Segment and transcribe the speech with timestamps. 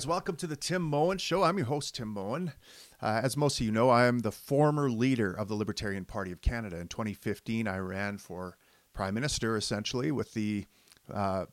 [0.00, 1.42] Guys, welcome to the Tim Moen Show.
[1.42, 2.54] I'm your host, Tim Moen.
[3.02, 6.32] Uh, as most of you know, I am the former leader of the Libertarian Party
[6.32, 6.78] of Canada.
[6.78, 8.56] In 2015, I ran for
[8.94, 10.64] prime minister, essentially, with the
[11.12, 11.44] uh,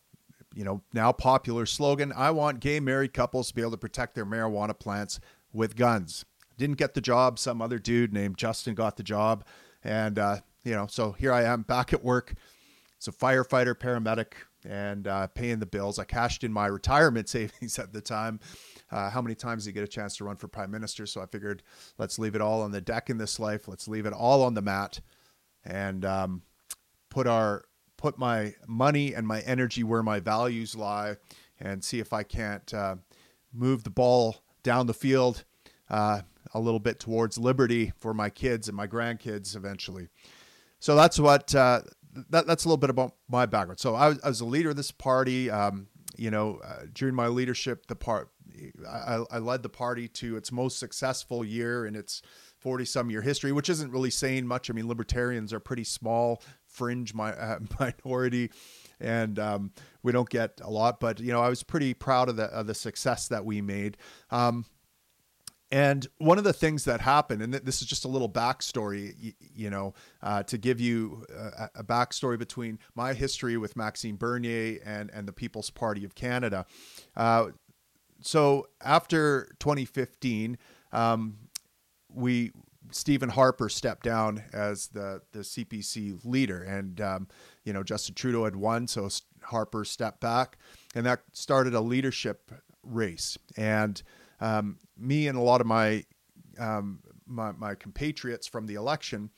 [0.55, 4.15] you know now popular slogan: "I want gay married couples to be able to protect
[4.15, 5.19] their marijuana plants
[5.51, 6.23] with guns."
[6.57, 7.39] Didn't get the job.
[7.39, 9.43] Some other dude named Justin got the job,
[9.83, 12.33] and uh, you know, so here I am back at work.
[12.95, 14.35] It's a firefighter, paramedic,
[14.67, 15.97] and uh, paying the bills.
[15.97, 18.39] I cashed in my retirement savings at the time.
[18.91, 21.05] Uh, how many times do you get a chance to run for prime minister?
[21.05, 21.63] So I figured,
[21.97, 23.67] let's leave it all on the deck in this life.
[23.67, 24.99] Let's leave it all on the mat,
[25.65, 26.41] and um,
[27.09, 27.63] put our
[27.97, 31.15] put my money and my energy where my values lie,
[31.59, 32.97] and see if I can't uh,
[33.51, 35.43] move the ball down the field
[35.89, 36.21] uh,
[36.53, 40.09] a little bit towards liberty for my kids and my grandkids eventually.
[40.79, 41.81] So that's what uh,
[42.29, 43.79] that, that's a little bit about my background.
[43.79, 45.49] So I was, I was a leader of this party.
[45.49, 48.29] Um, you know, uh, during my leadership, the part
[48.87, 52.21] I, I, led the party to its most successful year in its
[52.59, 54.69] 40 some year history, which isn't really saying much.
[54.69, 58.51] I mean, libertarians are pretty small, fringe my, uh, minority,
[58.99, 59.71] and um,
[60.03, 60.99] we don't get a lot.
[60.99, 63.97] But you know, I was pretty proud of the of the success that we made.
[64.31, 64.65] Um,
[65.71, 69.33] and one of the things that happened, and this is just a little backstory, you,
[69.39, 74.79] you know, uh, to give you a, a, backstory between my history with Maxime Bernier
[74.85, 76.65] and, and the People's Party of Canada.
[77.17, 77.47] Uh,
[78.21, 80.57] so after 2015,
[80.93, 81.37] um,
[82.13, 82.51] we
[82.91, 87.27] Stephen Harper stepped down as the the CPC leader, and um,
[87.65, 89.09] you know Justin Trudeau had won, so
[89.41, 90.57] Harper stepped back,
[90.95, 92.51] and that started a leadership
[92.83, 93.37] race.
[93.57, 94.01] And
[94.39, 96.03] um, me and a lot of my,
[96.59, 99.29] um, my, my compatriots from the election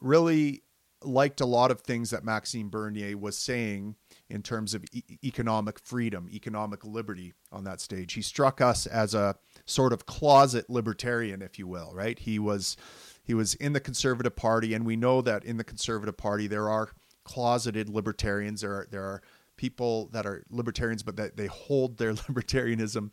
[0.00, 0.62] really
[1.02, 3.96] liked a lot of things that Maxime Bernier was saying
[4.28, 8.14] in terms of e- economic freedom, economic liberty on that stage.
[8.14, 9.36] He struck us as a
[9.66, 12.18] sort of closet libertarian, if you will, right?
[12.18, 12.76] He was
[13.22, 16.68] he was in the Conservative Party, and we know that in the Conservative Party there
[16.68, 16.90] are
[17.24, 18.60] closeted libertarians.
[18.60, 19.22] There are there are
[19.56, 23.10] people that are libertarians, but that they hold their libertarianism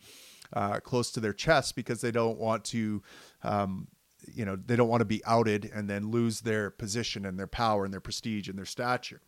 [0.54, 3.02] uh, close to their chest because they don't want to,
[3.44, 3.88] um,
[4.34, 7.48] you know, they don't want to be outed and then lose their position and their
[7.48, 9.22] power and their prestige and their stature.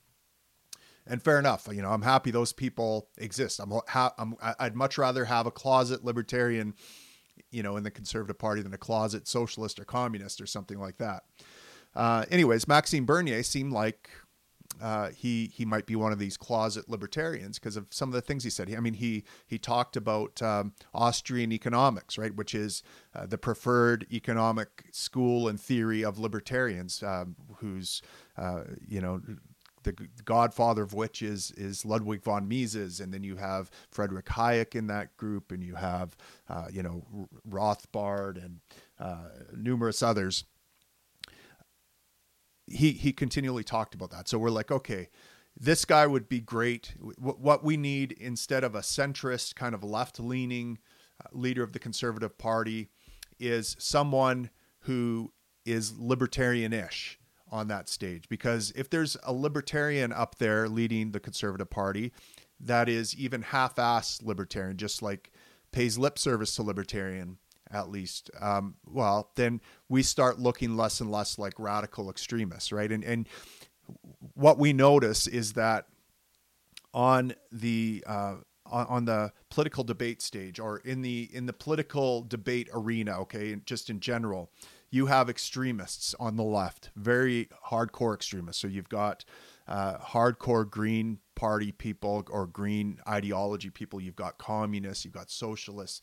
[1.06, 3.60] And fair enough, you know, I'm happy those people exist.
[3.60, 6.76] I'm, I'm I'd much rather have a closet libertarian,
[7.52, 10.98] you know, in the Conservative Party than a closet socialist or communist or something like
[11.00, 11.24] that.
[11.96, 14.10] Uh, anyways, Maxime Bernier seemed like
[14.82, 18.22] uh, he he might be one of these closet libertarians because of some of the
[18.22, 18.74] things he said.
[18.74, 22.84] I mean, he he talked about um, Austrian economics, right, which is
[23.16, 28.02] uh, the preferred economic school and theory of libertarians, um, whose
[28.38, 29.22] uh, you know
[29.84, 29.94] the
[30.26, 34.88] godfather of which is is Ludwig von Mises, and then you have Frederick Hayek in
[34.88, 36.16] that group, and you have
[36.50, 38.60] uh, you know Rothbard and
[39.00, 40.46] uh, numerous others
[42.68, 44.28] he he continually talked about that.
[44.28, 45.10] So we're like, okay,
[45.58, 46.96] this guy would be great.
[47.00, 50.80] What we need instead of a centrist kind of left leaning
[51.24, 52.90] uh, leader of the Conservative Party
[53.40, 54.50] is someone
[54.82, 55.32] who
[55.66, 57.20] is libertarian ish
[57.52, 58.28] on that stage.
[58.30, 62.12] Because if there's a libertarian up there leading the Conservative Party
[62.60, 65.32] that is even half ass libertarian, just like
[65.72, 67.38] pays lip service to libertarian,
[67.74, 72.92] at least, um, well, then we start looking less and less like radical extremists, right?
[72.92, 73.28] And and
[74.36, 75.88] what we notice is that
[76.94, 78.36] on the uh,
[78.72, 83.90] on, the political debate stage or in the in the political debate arena, okay, just
[83.90, 84.52] in general,
[84.90, 88.62] you have extremists on the left, very hardcore extremists.
[88.62, 89.26] So you've got
[89.68, 94.00] uh, hardcore Green Party people or Green ideology people.
[94.00, 95.04] You've got communists.
[95.04, 96.02] You've got socialists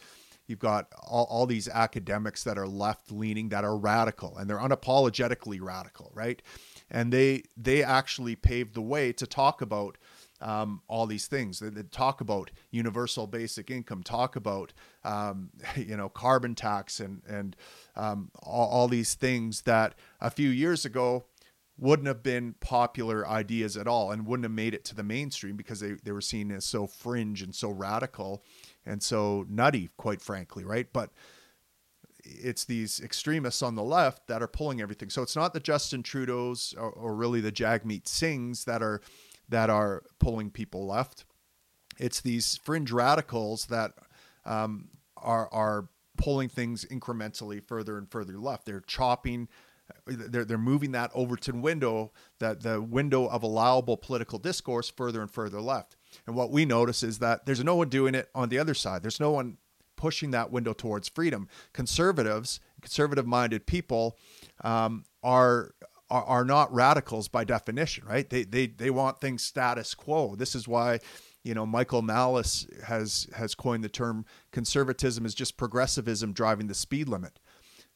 [0.50, 4.58] You've got all, all these academics that are left leaning that are radical and they're
[4.58, 6.42] unapologetically radical, right?
[6.91, 9.97] And they they actually paved the way to talk about
[10.41, 11.60] um, all these things.
[11.60, 14.72] They, they, talk about universal basic income, talk about
[15.04, 17.56] um, you know carbon tax and and
[17.96, 21.24] um, all, all, these things that a few years ago
[21.78, 25.56] wouldn't have been popular ideas at all and wouldn't have made it to the mainstream
[25.56, 28.42] because they, they were seen as so fringe and so radical
[28.84, 30.88] and so nutty, quite frankly, right?
[30.92, 31.10] But
[32.24, 35.10] it's these extremists on the left that are pulling everything.
[35.10, 39.00] So it's not the Justin Trudeau's or, or really the Jagmeet Singhs that are
[39.48, 41.24] that are pulling people left.
[41.98, 43.92] It's these fringe radicals that
[44.44, 48.66] um, are are pulling things incrementally further and further left.
[48.66, 49.48] They're chopping.
[50.06, 55.30] They're, they're moving that Overton window, that the window of allowable political discourse further and
[55.30, 55.97] further left.
[56.27, 59.03] And what we notice is that there's no one doing it on the other side.
[59.03, 59.59] There's no one
[59.97, 61.48] pushing that window towards freedom.
[61.72, 64.16] Conservatives, conservative-minded people,
[64.65, 65.74] um, are,
[66.10, 68.28] are not radicals by definition, right?
[68.28, 70.34] They they they want things status quo.
[70.34, 70.98] This is why
[71.45, 76.74] you know Michael Malice has has coined the term conservatism is just progressivism driving the
[76.74, 77.39] speed limit.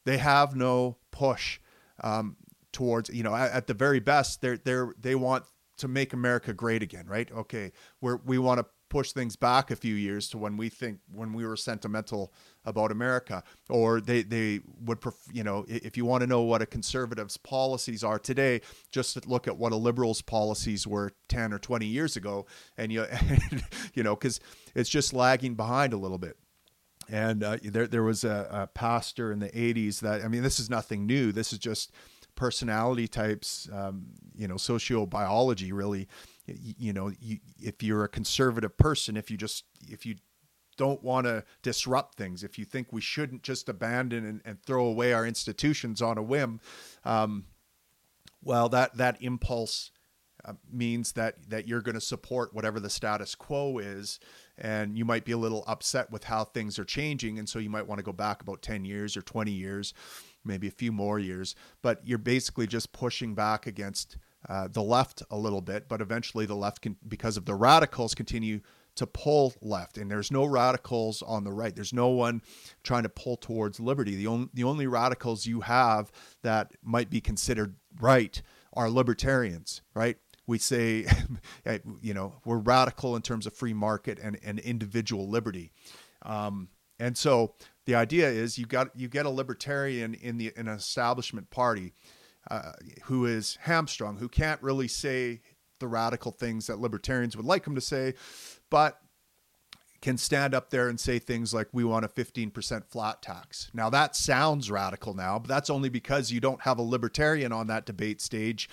[0.05, 1.59] They have no push
[2.01, 2.37] um,
[2.71, 5.43] towards you know at, at the very best they're they're they want
[5.77, 7.31] to make America great again, right?
[7.31, 10.99] Okay, we we want to push things back a few years to when we think
[11.11, 12.31] when we were sentimental
[12.63, 16.61] about America, or they they would pref- you know if you want to know what
[16.61, 18.61] a conservative's policies are today,
[18.91, 22.45] just look at what a liberal's policies were ten or twenty years ago,
[22.77, 23.05] and you
[23.93, 24.39] you know because
[24.75, 26.37] it's just lagging behind a little bit.
[27.09, 30.59] And uh, there there was a, a pastor in the '80s that I mean this
[30.59, 31.31] is nothing new.
[31.31, 31.91] This is just
[32.35, 36.07] personality types, um, you know, sociobiology really.
[36.45, 40.15] You, you know, you, if you're a conservative person, if you just if you
[40.77, 44.85] don't want to disrupt things, if you think we shouldn't just abandon and, and throw
[44.85, 46.59] away our institutions on a whim,
[47.03, 47.45] um,
[48.43, 49.91] well, that that impulse
[50.43, 54.19] uh, means that that you're going to support whatever the status quo is,
[54.57, 57.69] and you might be a little upset with how things are changing, and so you
[57.69, 59.93] might want to go back about ten years or twenty years,
[60.45, 61.55] maybe a few more years.
[61.81, 66.45] But you're basically just pushing back against uh, the left a little bit, but eventually
[66.45, 68.61] the left can, because of the radicals, continue
[68.95, 71.75] to pull left, and there's no radicals on the right.
[71.75, 72.41] There's no one
[72.83, 74.15] trying to pull towards liberty.
[74.15, 76.11] The only the only radicals you have
[76.43, 78.41] that might be considered right
[78.73, 80.17] are libertarians, right?
[80.47, 81.05] We say,
[82.01, 85.71] you know, we're radical in terms of free market and, and individual liberty.
[86.21, 86.69] Um,
[86.99, 90.75] and so the idea is you got you get a libertarian in the in an
[90.75, 91.93] establishment party
[92.49, 92.73] uh,
[93.05, 95.41] who is hamstrung, who can't really say
[95.79, 98.13] the radical things that libertarians would like him to say,
[98.69, 98.99] but
[100.01, 103.71] can stand up there and say things like we want a 15% flat tax.
[103.73, 107.67] Now that sounds radical now, but that's only because you don't have a libertarian on
[107.67, 108.69] that debate stage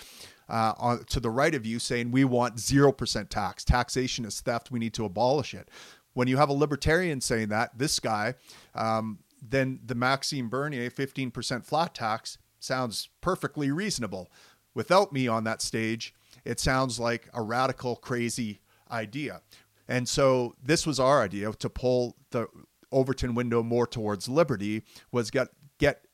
[0.48, 3.64] uh, on, to the right of you saying we want 0% tax.
[3.64, 4.70] Taxation is theft.
[4.70, 5.70] We need to abolish it.
[6.14, 8.34] When you have a libertarian saying that, this guy,
[8.74, 14.30] um, then the Maxime Bernier 15% flat tax sounds perfectly reasonable.
[14.74, 16.14] Without me on that stage,
[16.44, 18.60] it sounds like a radical, crazy
[18.90, 19.42] idea.
[19.88, 22.46] And so this was our idea to pull the
[22.92, 25.48] Overton window more towards liberty was get
[25.78, 26.04] get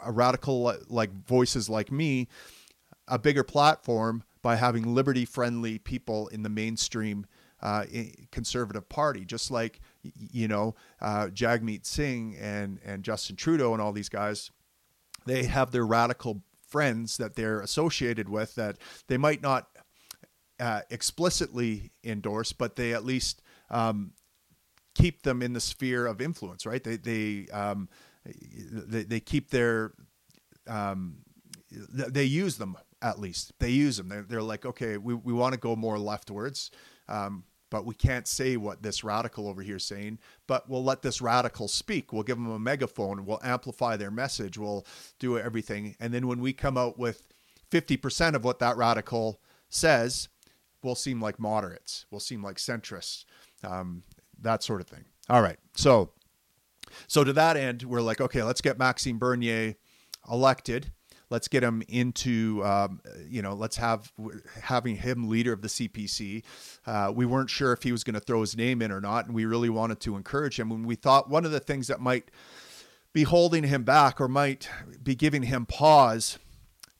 [0.00, 2.28] a radical like voices like me
[3.08, 7.24] a bigger platform by having liberty friendly people in the mainstream
[7.62, 7.84] uh,
[8.30, 13.92] conservative party, just like you know uh, Jagmeet Singh and and Justin Trudeau and all
[13.92, 14.50] these guys.
[15.26, 19.68] They have their radical friends that they're associated with that they might not
[20.58, 24.12] uh, explicitly endorse, but they at least um,
[24.94, 26.82] keep them in the sphere of influence, right?
[26.82, 27.88] They they um,
[28.24, 29.92] they, they keep their
[30.66, 31.18] um,
[31.88, 34.08] they use them at least they use them.
[34.08, 36.70] They're, they're like, okay, we, we want to go more leftwards.
[37.08, 40.18] Um, but we can't say what this radical over here is saying.
[40.46, 42.12] But we'll let this radical speak.
[42.12, 43.24] We'll give them a megaphone.
[43.24, 44.58] We'll amplify their message.
[44.58, 44.84] We'll
[45.18, 45.96] do everything.
[45.98, 47.22] And then when we come out with
[47.70, 50.28] 50% of what that radical says,
[50.82, 52.04] we'll seem like moderates.
[52.10, 53.24] We'll seem like centrists,
[53.64, 54.02] um,
[54.38, 55.06] that sort of thing.
[55.30, 55.58] All right.
[55.74, 56.10] So,
[57.06, 59.76] so to that end, we're like, okay, let's get Maxime Bernier
[60.30, 60.92] elected
[61.32, 64.12] let's get him into um, you know let's have
[64.62, 66.44] having him leader of the CPC.
[66.86, 69.26] Uh, we weren't sure if he was going to throw his name in or not,
[69.26, 70.70] and we really wanted to encourage him.
[70.70, 72.30] And we thought one of the things that might
[73.12, 74.68] be holding him back or might
[75.02, 76.38] be giving him pause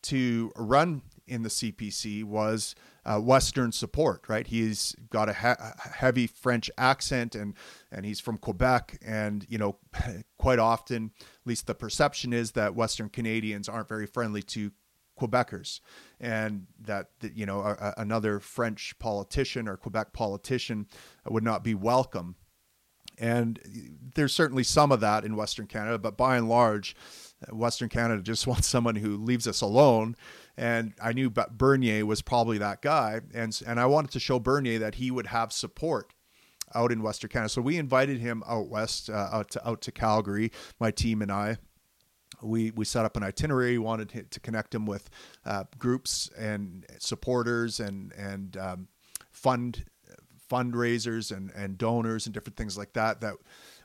[0.03, 2.75] to run in the CPC was
[3.05, 4.47] uh, Western support, right?
[4.47, 7.55] He's got a he- heavy French accent and
[7.91, 9.77] and he's from Quebec, and you know,
[10.39, 11.11] quite often,
[11.43, 14.71] at least the perception is that Western Canadians aren't very friendly to
[15.21, 15.81] Quebecers,
[16.21, 20.87] and that, you know another French politician or Quebec politician
[21.29, 22.37] would not be welcome.
[23.19, 23.61] And
[24.15, 26.97] there's certainly some of that in Western Canada, but by and large,
[27.47, 30.17] uh, Western Canada just wants someone who leaves us alone.
[30.57, 34.79] And I knew Bernier was probably that guy, and and I wanted to show Bernier
[34.79, 36.15] that he would have support
[36.75, 37.49] out in Western Canada.
[37.49, 40.53] So we invited him out west, uh, out to out to Calgary.
[40.81, 41.57] My team and I.
[42.43, 43.79] We, we set up an itinerary.
[43.79, 45.09] Wanted to connect him with
[45.45, 48.89] uh, groups and supporters and and um,
[49.31, 49.85] fund
[50.51, 53.21] fundraisers and, and donors and different things like that.
[53.21, 53.35] That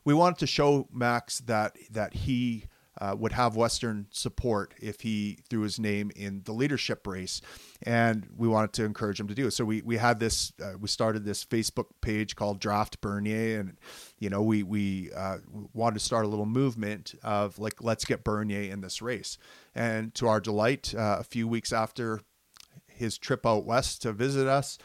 [0.04, 2.66] we wanted to show Max that that he
[3.00, 7.42] uh, would have Western support if he threw his name in the leadership race,
[7.84, 9.52] and we wanted to encourage him to do it.
[9.52, 13.78] So we we had this uh, we started this Facebook page called Draft Bernier, and
[14.20, 15.38] you know we we uh,
[15.74, 19.38] wanted to start a little movement of like let's get Bernier in this race,
[19.76, 22.22] and to our delight, uh, a few weeks after
[22.88, 24.78] his trip out west to visit us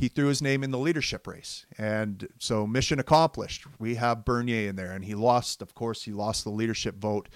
[0.00, 1.66] he threw his name in the leadership race.
[1.76, 3.66] And so mission accomplished.
[3.78, 7.28] We have Bernier in there and he lost, of course, he lost the leadership vote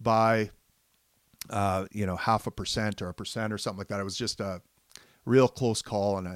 [0.00, 0.50] by
[1.50, 4.00] uh, you know, half a percent or a percent or something like that.
[4.00, 4.62] It was just a
[5.26, 6.32] real close call and I,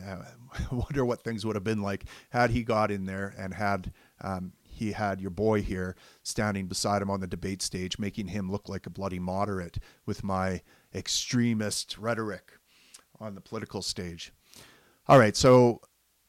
[0.53, 3.93] I wonder what things would have been like had he got in there and had
[4.21, 8.51] um, he had your boy here standing beside him on the debate stage, making him
[8.51, 10.61] look like a bloody moderate with my
[10.95, 12.53] extremist rhetoric
[13.19, 14.35] on the political stage.
[15.09, 15.81] All right, so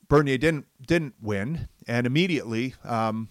[0.07, 3.29] Bernier didn't didn't win, and immediately um,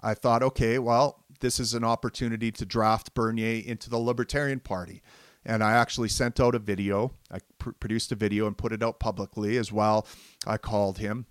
[0.00, 5.02] I thought, okay, well, this is an opportunity to draft Bernier into the Libertarian Party,
[5.46, 7.14] and I actually sent out a video.
[7.30, 10.06] I pr- produced a video and put it out publicly as well.
[10.46, 11.24] I called him,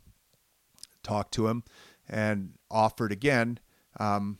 [1.03, 1.63] talked to him,
[2.09, 3.59] and offered again
[3.99, 4.39] um,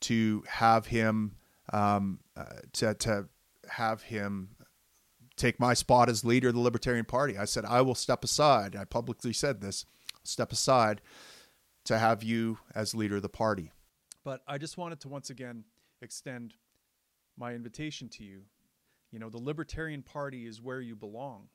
[0.00, 1.36] to have him
[1.72, 3.28] um, uh, to to
[3.68, 4.56] have him
[5.36, 7.36] take my spot as leader of the Libertarian Party.
[7.38, 8.76] I said, I will step aside.
[8.76, 9.84] I publicly said this
[10.24, 11.00] step aside
[11.84, 13.72] to have you as leader of the party.
[14.24, 15.64] But I just wanted to once again
[16.00, 16.54] extend
[17.36, 18.42] my invitation to you.
[19.10, 21.48] You know, the Libertarian Party is where you belong.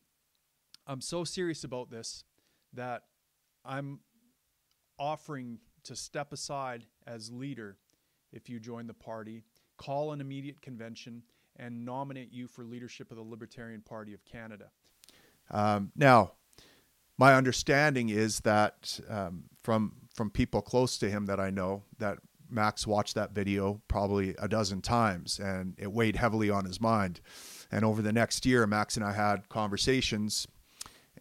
[0.86, 2.24] I'm so serious about this
[2.74, 3.04] that
[3.66, 4.00] I'm
[5.00, 7.78] offering to step aside as leader
[8.34, 9.44] if you join the party,
[9.78, 11.24] call an immediate convention,
[11.58, 14.70] and nominate you for leadership of the Libertarian Party of Canada.
[15.52, 16.34] Um, now,
[17.18, 22.18] my understanding is that um, from from people close to him that I know that
[22.50, 27.20] Max watched that video probably a dozen times, and it weighed heavily on his mind.
[27.72, 30.48] And over the next year, Max and I had conversations,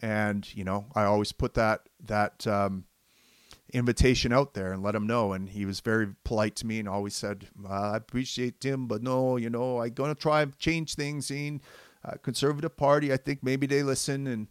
[0.00, 2.84] and you know, I always put that that um,
[3.76, 5.33] invitation out there and let him know.
[5.33, 9.37] And he was very polite to me and always said, I appreciate Tim, but no,
[9.37, 11.61] you know, I'm going to try and change things in
[12.04, 13.12] uh, conservative party.
[13.12, 14.49] I think maybe they listen and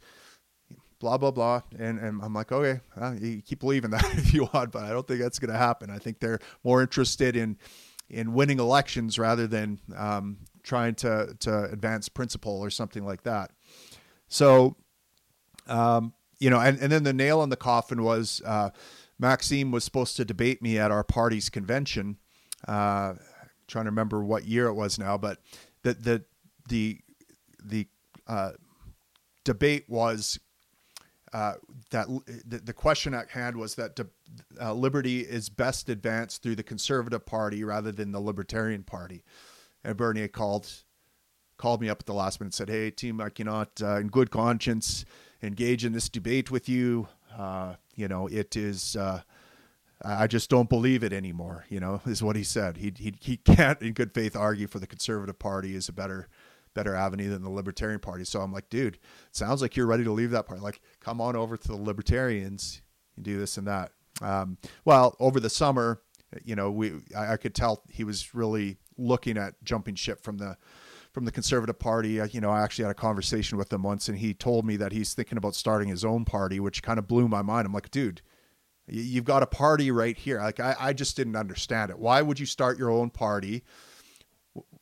[1.00, 1.62] blah, blah, blah.
[1.78, 4.90] And, and I'm like, okay, well, you keep believing that if you want, but I
[4.90, 5.90] don't think that's going to happen.
[5.90, 7.58] I think they're more interested in,
[8.10, 13.52] in winning elections rather than um, trying to, to advance principle or something like that.
[14.28, 14.76] So,
[15.68, 18.70] um, you know, and, and then the nail in the coffin was, uh,
[19.18, 22.18] Maxime was supposed to debate me at our party's convention.
[22.68, 23.14] Uh,
[23.68, 25.40] trying to remember what year it was now, but
[25.84, 26.24] the the
[26.68, 27.00] the
[27.64, 27.88] the
[28.28, 28.52] uh,
[29.44, 30.40] debate was
[31.34, 31.54] uh,
[31.92, 32.08] that
[32.46, 34.08] the, the, question at hand was that de-
[34.62, 39.24] uh, liberty is best advanced through the Conservative Party rather than the Libertarian Party.
[39.84, 40.72] And Bernier called
[41.58, 44.08] called me up at the last minute and said, "Hey, team, I cannot, uh, in
[44.08, 45.06] good conscience,
[45.42, 47.08] engage in this debate with you.
[47.96, 48.96] You know, it is.
[48.96, 49.22] Uh,
[50.04, 51.66] I just don't believe it anymore.
[51.70, 52.78] You know, is what he said.
[52.78, 56.28] He he he can't, in good faith, argue for the Conservative Party is a better
[56.74, 58.26] better avenue than the Libertarian Party.
[58.26, 59.00] So I'm like, dude,
[59.32, 60.62] sounds like you're ready to leave that party.
[60.62, 62.82] Like, come on over to the Libertarians
[63.16, 63.92] and do this and that.
[64.22, 66.02] Um, well, over the summer,
[66.44, 70.38] you know, we I, I could tell he was really looking at jumping ship from
[70.38, 70.58] the
[71.16, 72.20] from the Conservative Party.
[72.20, 74.76] Uh, you know, I actually had a conversation with him once, and he told me
[74.76, 77.66] that he's thinking about starting his own party, which kind of blew my mind.
[77.66, 78.22] I'm like, dude,
[78.86, 80.42] you've got a party right here.
[80.42, 81.98] Like, I, I just didn't understand it.
[81.98, 83.64] Why would you start your own party?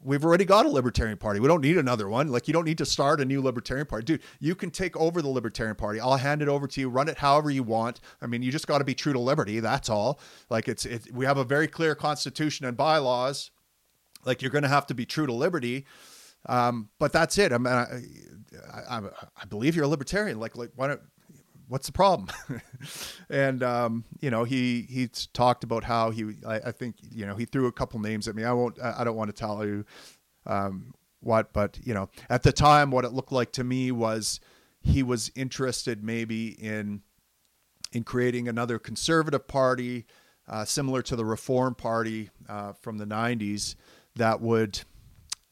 [0.04, 1.40] We've already got a libertarian party.
[1.40, 2.30] We don't need another one.
[2.30, 4.04] Like you don't need to start a new libertarian party.
[4.04, 6.00] Dude, you can take over the libertarian party.
[6.00, 6.90] I'll hand it over to you.
[6.90, 8.02] Run it however you want.
[8.22, 9.60] I mean, you just got to be true to liberty.
[9.62, 10.20] That's all.
[10.50, 13.52] Like it's it, we have a very clear constitution and bylaws.
[14.26, 15.86] Like you're going to have to be true to liberty.
[16.46, 17.54] Um, but that's it.
[17.54, 18.02] I mean, I,
[18.90, 19.02] I,
[19.42, 20.40] I, believe you're a libertarian.
[20.40, 21.02] Like, like, why don't,
[21.68, 22.30] what's the problem?
[23.30, 27.36] and, um, you know, he, he talked about how he, I, I, think, you know,
[27.36, 28.44] he threw a couple names at me.
[28.44, 29.86] I won't, I don't want to tell you,
[30.46, 34.42] um, what, but you know, at the time, what it looked like to me was
[34.82, 37.02] he was interested maybe in,
[37.94, 40.06] in creating another conservative party,
[40.48, 43.76] uh, similar to the Reform Party uh, from the '90s,
[44.16, 44.82] that would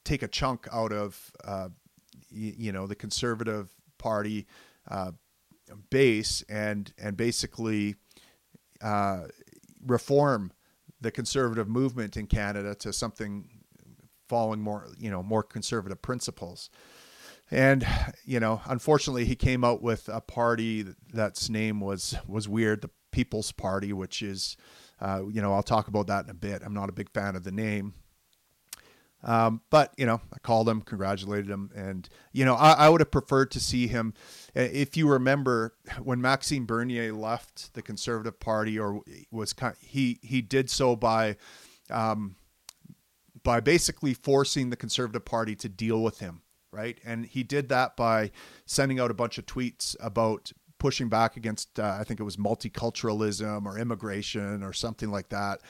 [0.03, 1.69] take a chunk out of uh,
[2.29, 4.47] you, you, know the conservative party
[4.89, 5.11] uh,
[5.89, 7.95] base and and basically
[8.81, 9.23] uh,
[9.85, 10.51] reform
[10.99, 13.47] the conservative movement in Canada to something
[14.27, 16.69] following more you know more conservative principles.
[17.49, 17.85] And
[18.25, 22.89] you know, unfortunately, he came out with a party that's name was was weird, the
[23.11, 24.55] People's Party, which is,
[25.01, 26.61] uh, you know, I'll talk about that in a bit.
[26.63, 27.93] I'm not a big fan of the name,
[29.23, 33.01] Um, but you know, I called him, congratulated him, and you know, I, I, would
[33.01, 34.13] have preferred to see him.
[34.55, 40.41] If you remember, when Maxime Bernier left the Conservative Party, or was kind, he he
[40.41, 41.37] did so by.
[41.89, 42.35] Um,
[43.43, 46.99] by basically forcing the Conservative Party to deal with him, right?
[47.03, 48.29] And he did that by
[48.67, 52.37] sending out a bunch of tweets about pushing back against, uh, I think it was
[52.37, 55.61] multiculturalism or immigration or something like that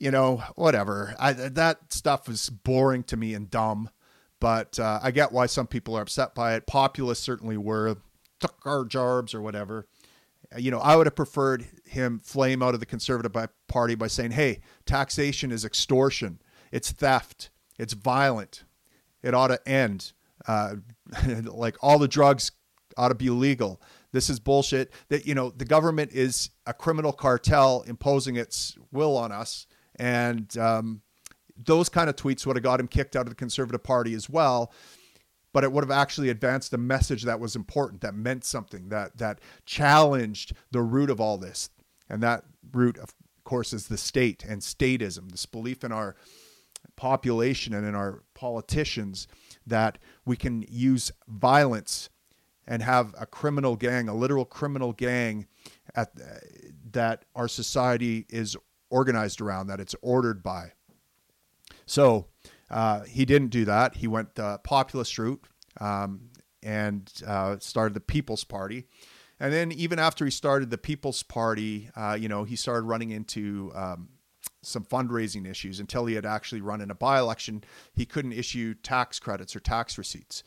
[0.00, 1.14] you know, whatever.
[1.18, 3.90] I, that stuff is boring to me and dumb,
[4.40, 6.66] but uh, I get why some people are upset by it.
[6.66, 7.98] Populists certainly were,
[8.40, 9.86] took our jarbs or whatever.
[10.56, 13.32] You know, I would have preferred him flame out of the Conservative
[13.68, 16.40] Party by saying, hey, taxation is extortion,
[16.72, 18.64] it's theft, it's violent,
[19.22, 20.12] it ought to end.
[20.48, 20.76] Uh,
[21.44, 22.52] like all the drugs
[22.96, 23.80] ought to be legal.
[24.12, 24.92] This is bullshit.
[25.08, 29.66] That you know the government is a criminal cartel imposing its will on us,
[30.00, 31.02] and um,
[31.56, 34.30] those kind of tweets would have got him kicked out of the Conservative Party as
[34.30, 34.72] well.
[35.52, 39.18] But it would have actually advanced a message that was important, that meant something, that
[39.18, 41.68] that challenged the root of all this.
[42.08, 43.12] And that root, of
[43.44, 46.16] course, is the state and statism, this belief in our
[46.96, 49.26] population and in our politicians
[49.66, 52.08] that we can use violence
[52.66, 55.46] and have a criminal gang, a literal criminal gang,
[55.94, 56.12] at
[56.92, 58.56] that our society is
[58.90, 60.72] organized around, that it's ordered by.
[61.86, 62.26] So
[62.70, 63.96] uh, he didn't do that.
[63.96, 65.44] He went the populist route
[65.80, 66.30] um,
[66.62, 68.86] and uh, started the People's Party.
[69.40, 73.10] And then even after he started the People's Party, uh, you know, he started running
[73.10, 74.10] into um,
[74.62, 77.64] some fundraising issues until he had actually run in a by-election.
[77.94, 80.42] He couldn't issue tax credits or tax receipts.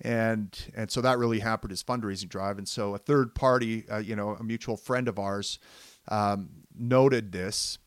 [0.00, 2.56] And and so that really hampered his fundraising drive.
[2.56, 5.58] And so a third party, uh, you know, a mutual friend of ours,
[6.06, 7.78] um, noted this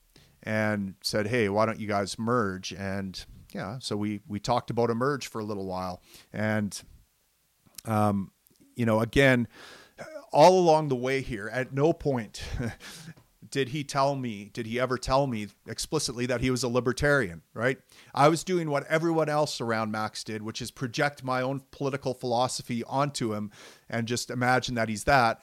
[0.44, 4.90] and said, "Hey, why don't you guys merge?" And yeah, so we we talked about
[4.90, 6.02] a merge for a little while,
[6.34, 6.80] and
[7.86, 8.32] um,
[8.76, 9.48] you know, again,
[10.32, 12.44] all along the way here, at no point
[13.52, 17.42] did he tell me, did he ever tell me explicitly that he was a libertarian,
[17.54, 17.78] right?
[18.16, 22.14] I was doing what everyone else around Max did, which is project my own political
[22.14, 23.52] philosophy onto him
[23.90, 25.42] and just imagine that he's that.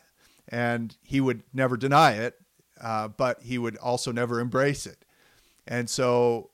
[0.49, 2.41] And he would never deny it
[2.81, 5.05] uh, but he would also never embrace it.
[5.67, 6.51] And so,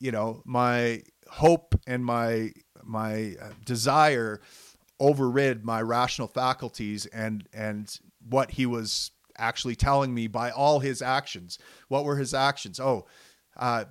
[0.00, 4.40] you know, my hope and my my uh, desire
[5.00, 7.98] overrid my rational faculties and and
[8.28, 11.58] what he was actually telling me by all his actions.
[11.88, 12.78] What were his actions?
[12.78, 13.06] Oh,
[13.56, 13.84] uh,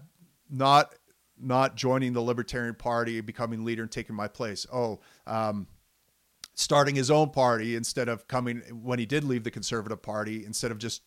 [0.49, 0.95] not
[1.37, 4.65] not joining the Libertarian Party, becoming leader and taking my place.
[4.71, 5.67] Oh, um,
[6.53, 10.71] starting his own party instead of coming when he did leave the Conservative Party, instead
[10.71, 11.01] of just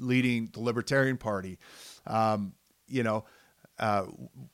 [0.00, 1.58] leading the Libertarian Party.
[2.06, 2.54] Um,
[2.86, 3.24] you know,
[3.78, 4.04] uh,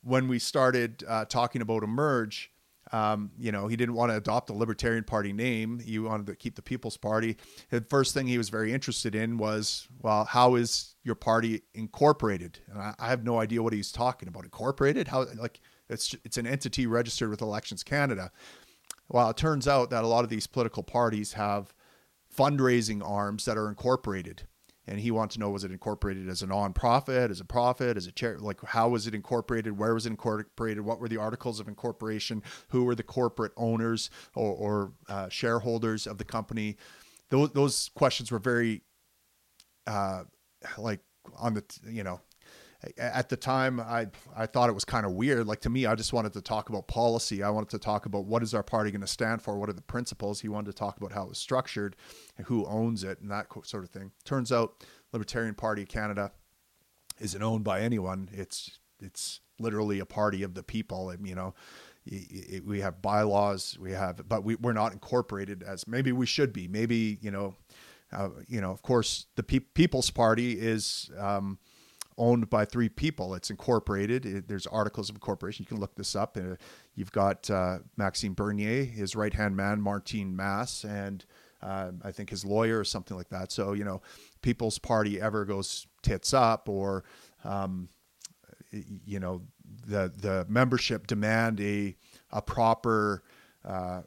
[0.03, 2.51] when we started uh, talking about a merge,
[2.93, 5.79] um, you know, he didn't want to adopt the Libertarian Party name.
[5.79, 7.37] He wanted to keep the People's Party.
[7.71, 12.59] The first thing he was very interested in was, well, how is your party incorporated?
[12.69, 14.45] And I, I have no idea what he's talking about.
[14.45, 15.09] Incorporated?
[15.09, 18.33] How like it's it's an entity registered with Elections Canada.
[19.09, 21.75] Well, it turns out that a lot of these political parties have
[22.37, 24.45] fundraising arms that are incorporated
[24.91, 28.09] and he wanted to know was it incorporated as a nonprofit, as a profit, as
[28.09, 28.43] a charity?
[28.43, 29.79] Like how was it incorporated?
[29.79, 30.85] Where was it incorporated?
[30.85, 32.43] What were the articles of incorporation?
[32.71, 36.77] Who were the corporate owners or, or uh, shareholders of the company?
[37.31, 38.83] Those those questions were very,
[39.87, 40.25] uh,
[40.77, 41.01] like
[41.39, 42.21] on the you know
[42.97, 45.47] at the time I I thought it was kind of weird.
[45.47, 47.43] Like to me, I just wanted to talk about policy.
[47.43, 49.75] I wanted to talk about what is our party going to stand for, what are
[49.75, 50.41] the principles.
[50.41, 51.97] He wanted to talk about how it was structured
[52.37, 54.13] and who owns it and that sort of thing.
[54.25, 56.33] Turns out, Libertarian Party of Canada
[57.19, 58.29] isn't owned by anyone.
[58.33, 61.11] It's it's literally a party of the people.
[61.11, 61.55] And, you know,
[62.65, 66.67] we have bylaws, we have, but we, we're not incorporated as maybe we should be.
[66.67, 67.55] Maybe you know,
[68.11, 71.11] uh, you know, of course, the Pe- People's Party is.
[71.19, 71.59] Um,
[72.21, 73.35] owned by three people.
[73.35, 74.27] It's incorporated.
[74.27, 75.65] It, there's articles of incorporation.
[75.65, 76.37] You can look this up.
[76.37, 76.57] Uh,
[76.95, 81.25] you've got uh, Maxime Bernier, his right hand man, Martin Masse, and
[81.63, 83.51] uh, I think his lawyer or something like that.
[83.51, 84.03] So, you know,
[84.43, 87.05] People's Party ever goes tits up or,
[87.45, 87.89] um,
[88.71, 89.43] you know,
[89.87, 91.97] the, the membership demand a,
[92.31, 93.23] a proper
[93.65, 94.03] uh,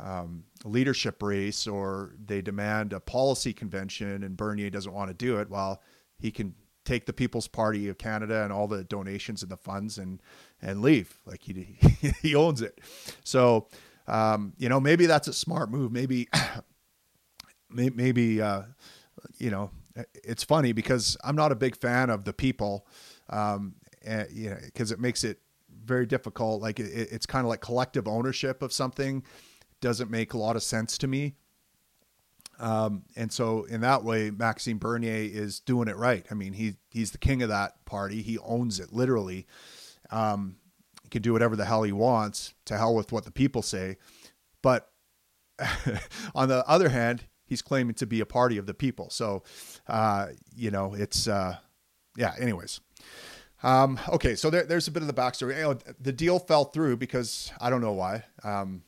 [0.00, 5.38] um, leadership race or they demand a policy convention and Bernier doesn't want to do
[5.38, 5.82] it, well,
[6.18, 9.98] he can take the People's Party of Canada and all the donations and the funds
[9.98, 10.20] and
[10.60, 11.18] and leave.
[11.26, 11.78] Like he
[12.22, 12.80] he owns it.
[13.24, 13.68] So
[14.06, 15.92] um, you know maybe that's a smart move.
[15.92, 16.28] Maybe
[17.70, 18.62] maybe uh,
[19.38, 19.70] you know
[20.24, 22.86] it's funny because I'm not a big fan of the people.
[23.30, 25.38] Um, and, you know because it makes it
[25.84, 26.60] very difficult.
[26.60, 29.22] Like it, it's kind of like collective ownership of something
[29.80, 31.34] doesn't make a lot of sense to me.
[32.62, 36.24] Um, and so in that way, Maxime Bernier is doing it right.
[36.30, 38.22] I mean, he he's the king of that party.
[38.22, 39.46] He owns it literally.
[40.10, 40.56] Um,
[41.02, 42.54] he can do whatever the hell he wants.
[42.66, 43.96] To hell with what the people say.
[44.62, 44.88] But
[46.36, 49.10] on the other hand, he's claiming to be a party of the people.
[49.10, 49.42] So,
[49.88, 51.56] uh, you know, it's uh,
[52.16, 52.34] yeah.
[52.38, 52.80] Anyways,
[53.64, 54.36] um, okay.
[54.36, 55.56] So there, there's a bit of the backstory.
[55.56, 58.22] You know, the deal fell through because I don't know why.
[58.44, 58.84] Um,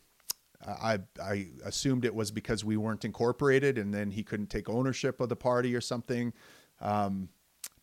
[0.66, 5.20] I I assumed it was because we weren't incorporated, and then he couldn't take ownership
[5.20, 6.32] of the party or something.
[6.80, 7.28] Um,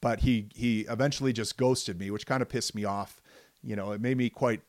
[0.01, 3.21] but he he eventually just ghosted me, which kind of pissed me off.
[3.63, 4.61] You know, it made me quite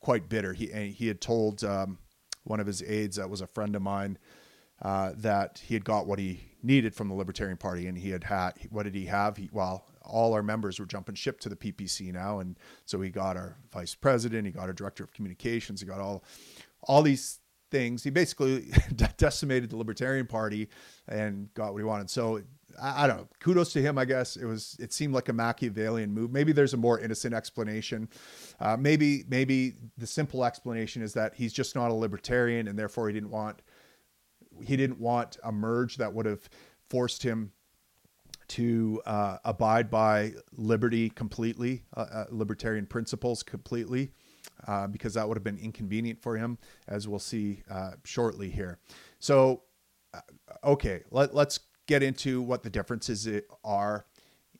[0.00, 0.52] quite bitter.
[0.52, 1.98] He he had told um,
[2.44, 4.18] one of his aides that was a friend of mine
[4.82, 8.24] uh, that he had got what he needed from the Libertarian Party, and he had
[8.24, 9.36] had what did he have?
[9.36, 13.10] He, well, all our members were jumping ship to the PPC now, and so he
[13.10, 16.24] got our vice president, he got our director of communications, he got all
[16.82, 17.40] all these
[17.70, 18.04] things.
[18.04, 18.72] He basically
[19.16, 20.68] decimated the Libertarian Party
[21.08, 22.10] and got what he wanted.
[22.10, 22.42] So
[22.80, 23.28] I, I, don't know.
[23.40, 24.36] Kudos to him, I guess.
[24.36, 24.76] It was.
[24.78, 26.32] It seemed like a Machiavellian move.
[26.32, 28.08] Maybe there's a more innocent explanation.
[28.60, 33.08] Uh, maybe maybe the simple explanation is that he's just not a libertarian, and therefore
[33.08, 33.62] he didn't want
[34.62, 36.48] he didn't want a merge that would have
[36.88, 37.52] forced him
[38.48, 44.12] to uh, abide by liberty completely, uh, uh libertarian principles completely
[44.66, 48.78] uh, because that would have been inconvenient for him, as we'll see uh, shortly here.
[49.18, 49.62] So,
[50.14, 50.20] uh,
[50.64, 53.28] okay, let, let's get into what the differences
[53.64, 54.06] are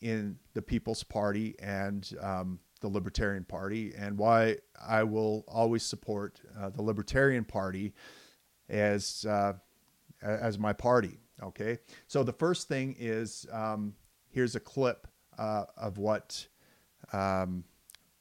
[0.00, 6.40] in the People's Party and um, the Libertarian Party, and why I will always support
[6.58, 7.94] uh, the Libertarian Party
[8.68, 9.54] as uh,
[10.22, 11.18] as my party.
[11.42, 13.94] Okay, so the first thing is um,
[14.28, 15.06] here's a clip
[15.38, 16.46] uh, of what
[17.12, 17.64] um,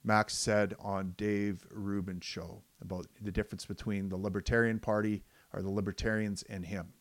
[0.05, 5.69] Max said on Dave Rubin's show about the difference between the Libertarian Party or the
[5.69, 6.93] Libertarians and him.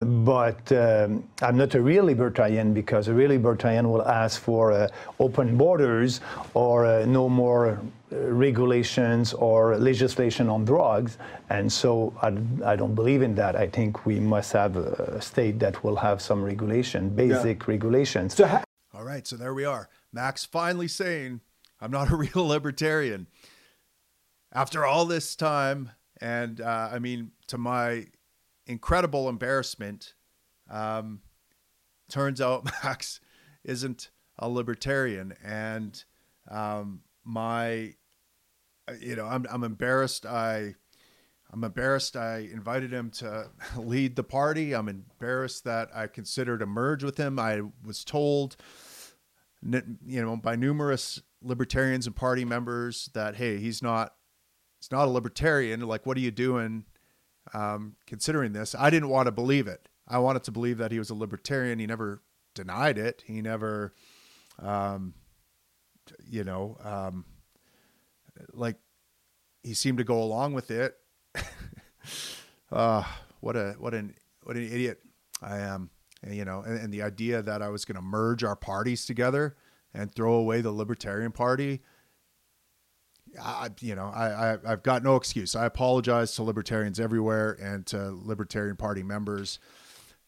[0.00, 4.88] But um, I'm not a real libertarian because a real libertarian will ask for uh,
[5.18, 6.22] open borders
[6.54, 7.78] or uh, no more
[8.10, 11.18] uh, regulations or legislation on drugs.
[11.50, 12.28] And so I,
[12.64, 13.56] I, don't believe in that.
[13.56, 17.64] I think we must have a state that will have some regulation, basic yeah.
[17.66, 18.34] regulations.
[18.34, 19.90] So ha- All right, so there we are.
[20.14, 21.42] Max finally saying
[21.80, 23.26] I'm not a real libertarian.
[24.52, 25.90] After all this time,
[26.20, 28.06] and uh, I mean, to my
[28.66, 30.14] incredible embarrassment,
[30.68, 31.20] um,
[32.08, 33.20] turns out Max
[33.64, 36.02] isn't a libertarian, and
[36.50, 37.94] um, my,
[39.00, 40.26] you know, I'm I'm embarrassed.
[40.26, 40.74] I
[41.52, 44.74] I'm embarrassed I invited him to lead the party.
[44.74, 47.38] I'm embarrassed that I considered a merge with him.
[47.38, 48.56] I was told,
[49.62, 54.14] you know, by numerous libertarians and party members that hey he's not
[54.78, 56.84] he's not a libertarian like what are you doing
[57.54, 58.74] um, considering this?
[58.78, 59.88] I didn't want to believe it.
[60.06, 61.78] I wanted to believe that he was a libertarian.
[61.78, 62.22] He never
[62.54, 63.22] denied it.
[63.26, 63.94] He never
[64.60, 65.14] um,
[66.28, 67.24] you know um,
[68.52, 68.76] like
[69.62, 70.96] he seemed to go along with it.
[72.72, 73.04] Uh,
[73.40, 75.00] what a what an what an idiot
[75.42, 75.90] i am
[76.22, 79.06] and, you know and, and the idea that i was going to merge our parties
[79.06, 79.56] together
[79.94, 81.80] and throw away the Libertarian Party,
[83.40, 85.54] I, you know, I, I, have got no excuse.
[85.54, 89.58] I apologize to libertarians everywhere and to Libertarian Party members.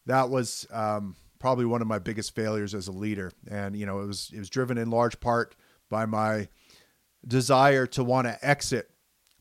[0.05, 4.01] That was um, probably one of my biggest failures as a leader, and you know,
[4.01, 5.55] it was it was driven in large part
[5.89, 6.49] by my
[7.25, 8.89] desire to want to exit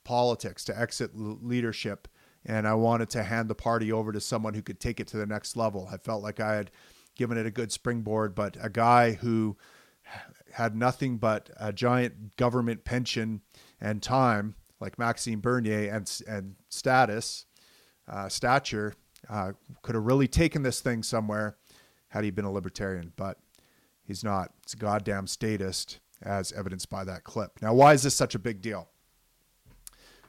[0.04, 2.08] politics, to exit leadership,
[2.44, 5.16] and I wanted to hand the party over to someone who could take it to
[5.16, 5.88] the next level.
[5.92, 6.70] I felt like I had
[7.14, 9.56] given it a good springboard, but a guy who
[10.52, 13.42] had nothing but a giant government pension
[13.80, 17.46] and time, like Maxime Bernier and and status,
[18.08, 18.94] uh, stature,
[19.28, 19.52] uh,
[19.82, 21.56] could have really taken this thing somewhere
[22.08, 23.12] had he been a libertarian.
[23.16, 23.38] But
[24.04, 24.52] he's not.
[24.62, 27.62] It's a goddamn statist, as evidenced by that clip.
[27.62, 28.88] Now, why is this such a big deal?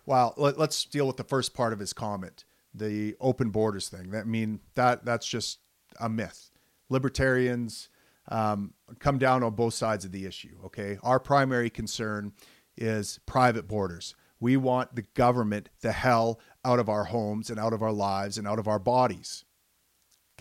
[0.05, 4.11] Well, let, us deal with the first part of his comment, the open borders thing.
[4.11, 5.59] That I mean that that's just
[5.99, 6.49] a myth.
[6.89, 7.89] Libertarians
[8.29, 10.57] um, come down on both sides of the issue.
[10.65, 10.97] Okay.
[11.03, 12.33] Our primary concern
[12.77, 14.15] is private borders.
[14.39, 18.37] We want the government the hell out of our homes and out of our lives
[18.37, 19.45] and out of our bodies.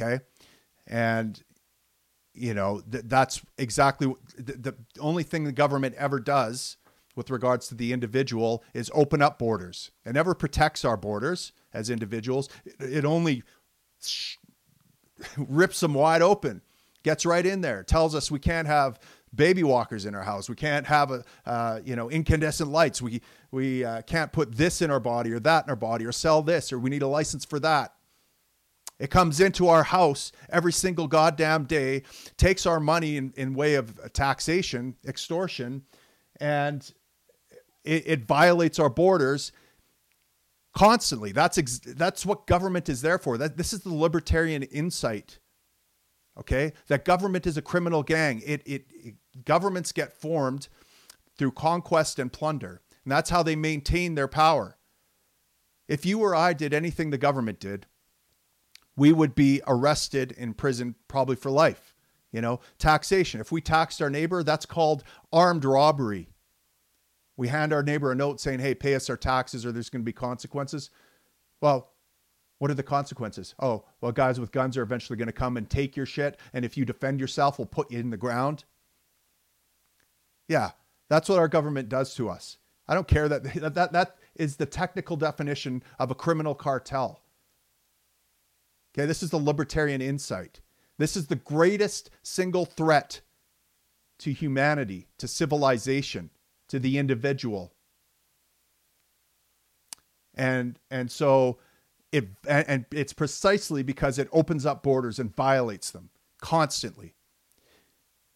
[0.00, 0.24] Okay.
[0.86, 1.40] And,
[2.32, 6.78] you know, th- that's exactly the, the only thing the government ever does
[7.14, 9.90] with regards to the individual is open up borders.
[10.04, 12.48] It never protects our borders as individuals.
[12.78, 13.42] It, only
[15.36, 16.62] rips them wide open
[17.02, 18.98] gets right in there, tells us we can't have
[19.34, 20.48] baby walkers in our house.
[20.48, 23.02] We can't have a uh, you know incandescent lights.
[23.02, 26.12] We we uh, can't put this in our body or that in our body or
[26.12, 27.94] sell this or we need a license for that.
[28.98, 32.02] It comes into our house every single goddamn day,
[32.36, 35.82] takes our money in, in way of taxation, extortion,
[36.38, 36.88] and
[37.84, 39.52] it, it violates our borders
[40.76, 41.32] constantly.
[41.32, 43.38] That's ex- that's what government is there for.
[43.38, 45.38] That this is the libertarian insight.
[46.38, 48.42] Okay, that government is a criminal gang.
[48.44, 49.14] It, it, it
[49.44, 50.68] governments get formed
[51.36, 54.78] through conquest and plunder, and that's how they maintain their power.
[55.88, 57.86] If you or I did anything the government did,
[58.96, 61.94] we would be arrested in prison probably for life.
[62.30, 63.42] You know, taxation.
[63.42, 66.31] If we taxed our neighbor, that's called armed robbery.
[67.36, 70.02] We hand our neighbor a note saying, hey, pay us our taxes or there's going
[70.02, 70.90] to be consequences.
[71.60, 71.90] Well,
[72.58, 73.54] what are the consequences?
[73.58, 76.38] Oh, well, guys with guns are eventually going to come and take your shit.
[76.52, 78.64] And if you defend yourself, we'll put you in the ground.
[80.48, 80.70] Yeah,
[81.08, 82.58] that's what our government does to us.
[82.86, 87.22] I don't care that that, that, that is the technical definition of a criminal cartel.
[88.94, 90.60] Okay, this is the libertarian insight.
[90.98, 93.22] This is the greatest single threat
[94.18, 96.30] to humanity, to civilization,
[96.72, 97.70] to the individual.
[100.34, 101.58] And and so
[102.10, 106.08] it and it's precisely because it opens up borders and violates them
[106.40, 107.14] constantly.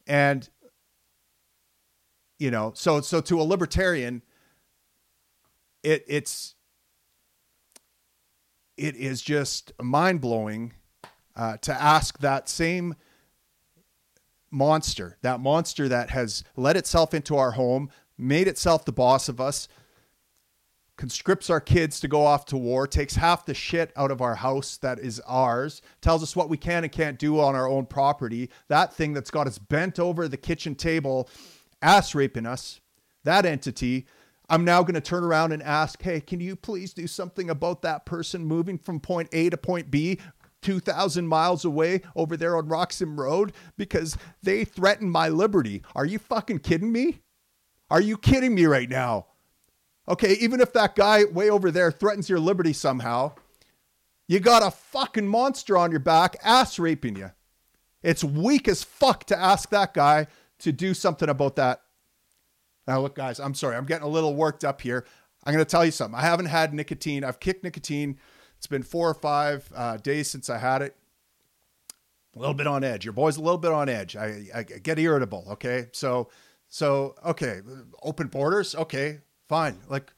[0.07, 0.46] And
[2.38, 4.20] you know, so so to a libertarian
[5.83, 6.57] it it's
[8.77, 10.75] it is just mind blowing
[11.35, 12.96] uh, to ask that same
[14.51, 19.40] monster, that monster that has let itself into our home, made itself the boss of
[19.40, 19.68] us,
[20.96, 24.35] conscripts our kids to go off to war, takes half the shit out of our
[24.35, 27.85] house that is ours, tells us what we can and can't do on our own
[27.85, 31.29] property, that thing that's got us bent over the kitchen table,
[31.83, 32.81] ass raping us,
[33.24, 34.07] that entity
[34.48, 37.83] I'm now going to turn around and ask, hey, can you please do something about
[37.83, 40.20] that person moving from point A to point B
[40.62, 45.83] 2,000 miles away over there on Roxham Road because they threaten my liberty?
[45.94, 47.20] Are you fucking kidding me?
[47.90, 49.27] Are you kidding me right now?
[50.09, 53.33] Okay, even if that guy way over there threatens your liberty somehow,
[54.29, 57.33] you got a fucking monster on your back ass raping you.
[58.03, 60.29] It's weak as fuck to ask that guy
[60.61, 61.83] to do something about that
[62.87, 63.77] now, look, guys, I'm sorry.
[63.77, 65.05] I'm getting a little worked up here.
[65.44, 66.18] I'm going to tell you something.
[66.18, 67.25] I haven't had nicotine.
[67.25, 68.18] I've kicked nicotine.
[68.59, 70.96] It's been four or five uh, days since I had it.
[72.35, 73.05] A little bit on edge.
[73.05, 74.14] Your boy's a little bit on edge.
[74.14, 75.46] I, I get irritable.
[75.53, 75.87] Okay.
[75.92, 76.29] So,
[76.68, 77.61] so, okay.
[78.02, 78.74] Open borders.
[78.74, 79.20] Okay.
[79.48, 79.79] Fine.
[79.88, 80.12] Like,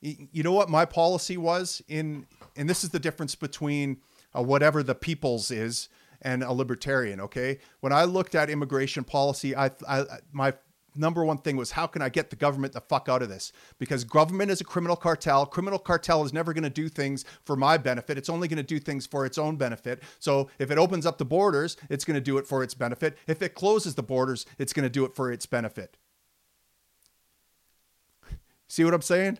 [0.00, 3.98] you know what my policy was in, and this is the difference between
[4.34, 5.88] uh, whatever the people's is
[6.22, 7.20] and a libertarian.
[7.20, 7.58] Okay.
[7.80, 10.54] When I looked at immigration policy, I, I my
[10.94, 13.52] number one thing was how can I get the government the fuck out of this?
[13.78, 15.46] Because government is a criminal cartel.
[15.46, 18.18] Criminal cartel is never going to do things for my benefit.
[18.18, 20.02] It's only going to do things for its own benefit.
[20.18, 23.16] So if it opens up the borders, it's going to do it for its benefit.
[23.26, 25.96] If it closes the borders, it's going to do it for its benefit.
[28.68, 29.38] See what I'm saying?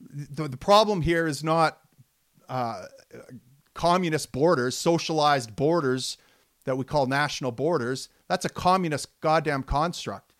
[0.00, 1.78] The, the problem here is not
[2.48, 2.86] uh,
[3.74, 6.18] communist borders, socialized borders
[6.64, 8.08] that we call national borders.
[8.28, 10.34] That's a communist goddamn construct.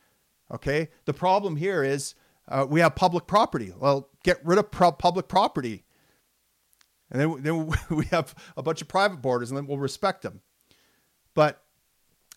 [0.52, 0.88] Okay.
[1.04, 2.14] The problem here is
[2.48, 3.72] uh, we have public property.
[3.76, 5.84] Well, get rid of pro- public property.
[7.10, 10.40] And then, then we have a bunch of private borders and then we'll respect them.
[11.34, 11.62] But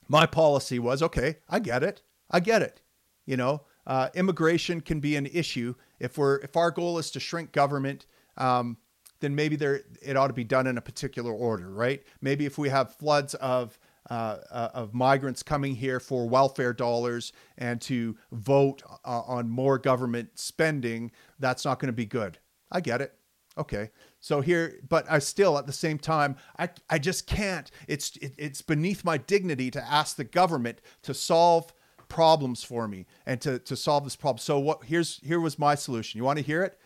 [0.07, 2.01] my policy was okay, I get it.
[2.31, 2.81] I get it.
[3.25, 7.19] You know, uh, immigration can be an issue if we're if our goal is to
[7.19, 8.05] shrink government.
[8.37, 8.77] Um,
[9.19, 12.03] then maybe there it ought to be done in a particular order, right?
[12.21, 17.33] Maybe if we have floods of uh, uh, of migrants coming here for welfare dollars
[17.57, 22.39] and to vote uh, on more government spending, that's not going to be good.
[22.71, 23.13] I get it.
[23.57, 23.89] Okay.
[24.19, 27.69] So here, but I still at the same time, I, I just can't.
[27.87, 31.73] It's it, it's beneath my dignity to ask the government to solve
[32.07, 34.39] problems for me and to to solve this problem.
[34.39, 36.17] So what here's here was my solution.
[36.17, 36.77] You want to hear it?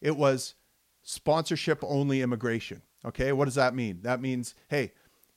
[0.00, 0.54] It was
[1.02, 2.82] sponsorship only immigration.
[3.06, 4.00] Okay, what does that mean?
[4.02, 4.92] That means, hey,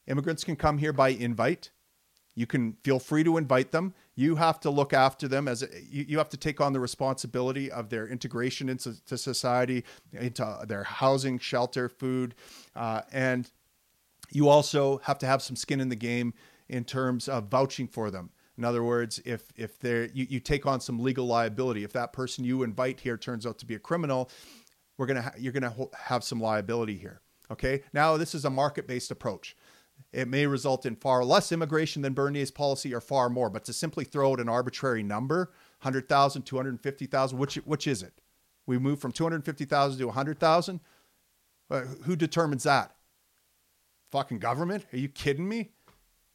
[0.07, 1.71] Immigrants can come here by invite.
[2.35, 3.95] You can feel free to invite them.
[4.15, 7.71] You have to look after them as you, you have to take on the responsibility
[7.71, 12.35] of their integration into society, into their housing, shelter, food,
[12.75, 13.49] uh, and
[14.29, 16.33] you also have to have some skin in the game
[16.69, 18.29] in terms of vouching for them.
[18.57, 22.13] In other words, if if they you, you take on some legal liability, if that
[22.13, 24.29] person you invite here turns out to be a criminal,
[24.97, 27.21] we're gonna ha- you're gonna ho- have some liability here.
[27.49, 27.83] Okay.
[27.93, 29.55] Now this is a market based approach
[30.17, 33.71] It may result in far less immigration than Bernier's policy or far more, but to
[33.71, 35.51] simply throw out an arbitrary number,
[35.82, 38.19] 100,000, 250,000, which, which is it?
[38.65, 40.80] We move from 250,000 to 100,000?
[41.69, 42.95] Uh, who determines that?
[44.10, 44.88] Fucking government?
[44.91, 45.69] Are you kidding me?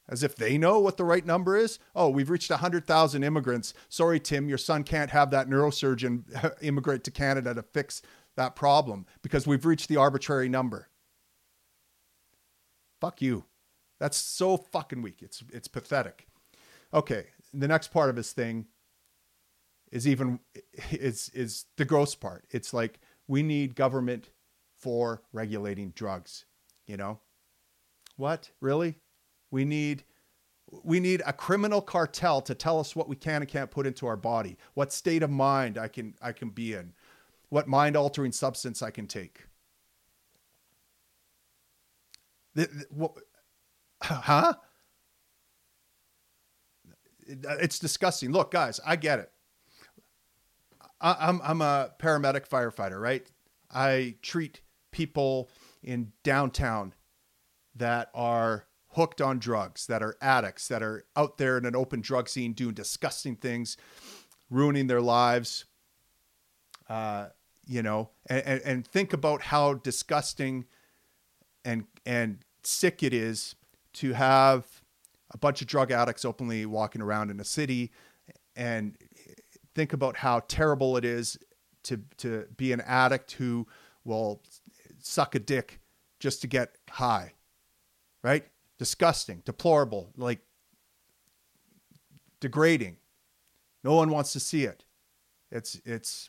[0.08, 1.80] As if they know what the right number is?
[1.92, 3.74] Oh, we've reached 100,000 immigrants.
[3.88, 8.00] Sorry, Tim, your son can't have that neurosurgeon immigrate to Canada to fix
[8.36, 10.88] that problem because we've reached the arbitrary number.
[13.00, 13.44] Fuck you.
[14.02, 15.18] That's so fucking weak.
[15.22, 16.26] It's it's pathetic.
[16.92, 18.66] Okay, the next part of his thing
[19.92, 20.40] is even
[20.90, 22.44] is is the gross part.
[22.50, 24.30] It's like we need government
[24.76, 26.46] for regulating drugs,
[26.84, 27.20] you know?
[28.16, 28.50] What?
[28.60, 28.96] Really?
[29.52, 30.02] We need
[30.82, 34.08] we need a criminal cartel to tell us what we can and can't put into
[34.08, 36.92] our body, what state of mind I can I can be in,
[37.50, 39.46] what mind altering substance I can take.
[42.56, 43.12] The, the, what,
[44.02, 44.54] huh?
[47.26, 48.32] It's disgusting.
[48.32, 49.30] Look, guys, I get it.
[51.00, 53.26] I'm I'm a paramedic firefighter, right?
[53.70, 54.60] I treat
[54.92, 55.50] people
[55.82, 56.94] in downtown
[57.74, 62.00] that are hooked on drugs, that are addicts, that are out there in an open
[62.02, 63.76] drug scene doing disgusting things,
[64.50, 65.64] ruining their lives.
[66.88, 67.28] Uh,
[67.64, 70.66] you know, and, and, and think about how disgusting
[71.64, 73.54] and and sick it is
[73.94, 74.66] to have
[75.30, 77.90] a bunch of drug addicts openly walking around in a city
[78.54, 78.96] and
[79.74, 81.38] think about how terrible it is
[81.84, 83.66] to to be an addict who
[84.04, 84.42] will
[84.98, 85.80] suck a dick
[86.20, 87.32] just to get high
[88.22, 88.46] right
[88.82, 90.40] disgusting, deplorable, like
[92.40, 92.96] degrading.
[93.84, 94.84] No one wants to see it.
[95.52, 96.28] It's it's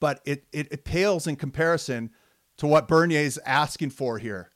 [0.00, 2.08] but it it, it pales in comparison
[2.56, 4.50] to what Bernier is asking for here.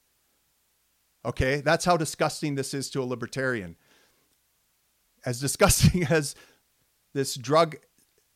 [1.25, 3.77] Okay, that's how disgusting this is to a libertarian.
[5.25, 6.35] As disgusting as
[7.15, 7.77] this drug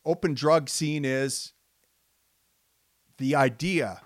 [0.05, 1.53] open drug scene is,
[3.17, 4.01] the idea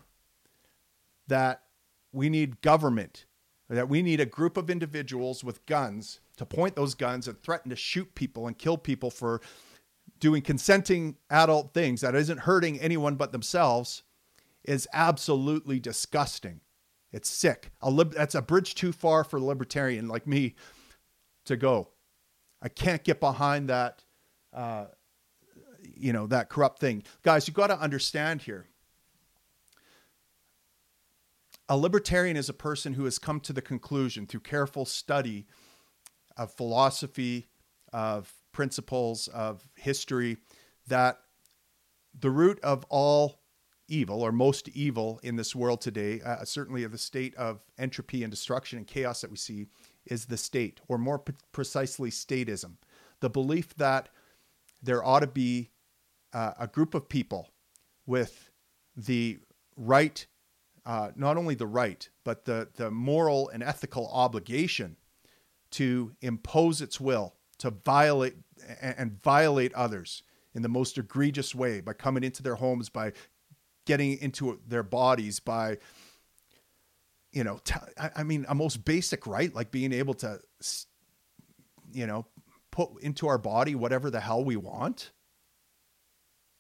[1.27, 1.63] that
[2.11, 3.25] we need government
[3.71, 7.69] that we need a group of individuals with guns to point those guns and threaten
[7.69, 9.39] to shoot people and kill people for
[10.19, 14.03] doing consenting adult things that isn't hurting anyone but themselves
[14.65, 16.59] is absolutely disgusting.
[17.12, 17.71] It's sick.
[17.82, 20.56] A lib- that's a bridge too far for a libertarian like me
[21.45, 21.89] to go.
[22.62, 24.04] I can't get behind that,
[24.54, 24.86] uh,
[25.84, 27.04] you know, that corrupt thing.
[27.24, 28.67] Guys, you got to understand here
[31.71, 35.47] a libertarian is a person who has come to the conclusion through careful study
[36.36, 37.47] of philosophy,
[37.93, 40.36] of principles, of history,
[40.88, 41.19] that
[42.19, 43.40] the root of all
[43.91, 48.23] evil, or most evil in this world today, uh, certainly of the state of entropy
[48.23, 49.67] and destruction and chaos that we see,
[50.06, 52.73] is the state, or more p- precisely, statism.
[53.19, 54.10] The belief that
[54.82, 55.69] there ought to be
[56.34, 57.49] uh, a group of people
[58.06, 58.49] with
[58.95, 59.39] the
[59.75, 60.25] right
[60.86, 64.97] uh, not only the right, but the, the moral and ethical obligation
[65.71, 68.36] to impose its will, to violate
[68.82, 70.23] and violate others
[70.54, 73.13] in the most egregious way by coming into their homes, by
[73.85, 75.77] getting into their bodies, by,
[77.31, 77.75] you know, t-
[78.15, 80.39] I mean, a most basic right, like being able to,
[81.91, 82.25] you know,
[82.71, 85.11] put into our body whatever the hell we want.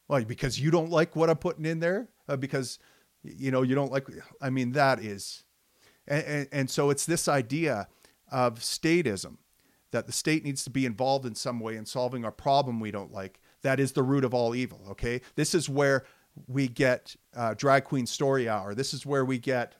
[0.07, 2.79] Well, because you don't like what I'm putting in there, uh, because
[3.23, 4.07] you know you don't like
[4.41, 5.43] i mean that is
[6.07, 7.87] and, and, and, so it's this idea
[8.31, 9.37] of statism
[9.91, 12.91] that the state needs to be involved in some way in solving a problem we
[12.91, 16.03] don't like that is the root of all evil okay this is where
[16.47, 19.75] we get uh, drag queen story hour this is where we get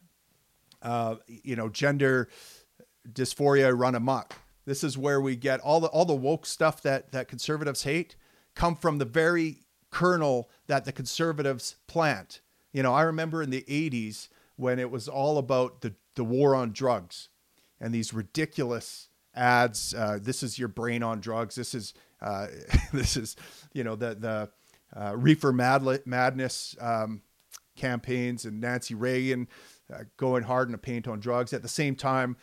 [0.81, 2.27] uh, you know gender
[3.11, 4.35] dysphoria run amok
[4.65, 8.15] this is where we get all the all the woke stuff that that conservatives hate
[8.55, 12.41] come from the very kernel that the conservatives plant
[12.73, 16.55] you know, I remember in the 80s when it was all about the, the war
[16.55, 17.29] on drugs
[17.79, 19.93] and these ridiculous ads.
[19.93, 21.55] Uh, this is your brain on drugs.
[21.55, 22.47] This is, uh,
[22.93, 23.35] this is,
[23.73, 24.49] you know, the, the
[24.95, 27.21] uh, reefer mad- madness um,
[27.75, 29.47] campaigns and Nancy Reagan
[29.93, 31.53] uh, going hard in a paint on drugs.
[31.53, 32.37] At the same time,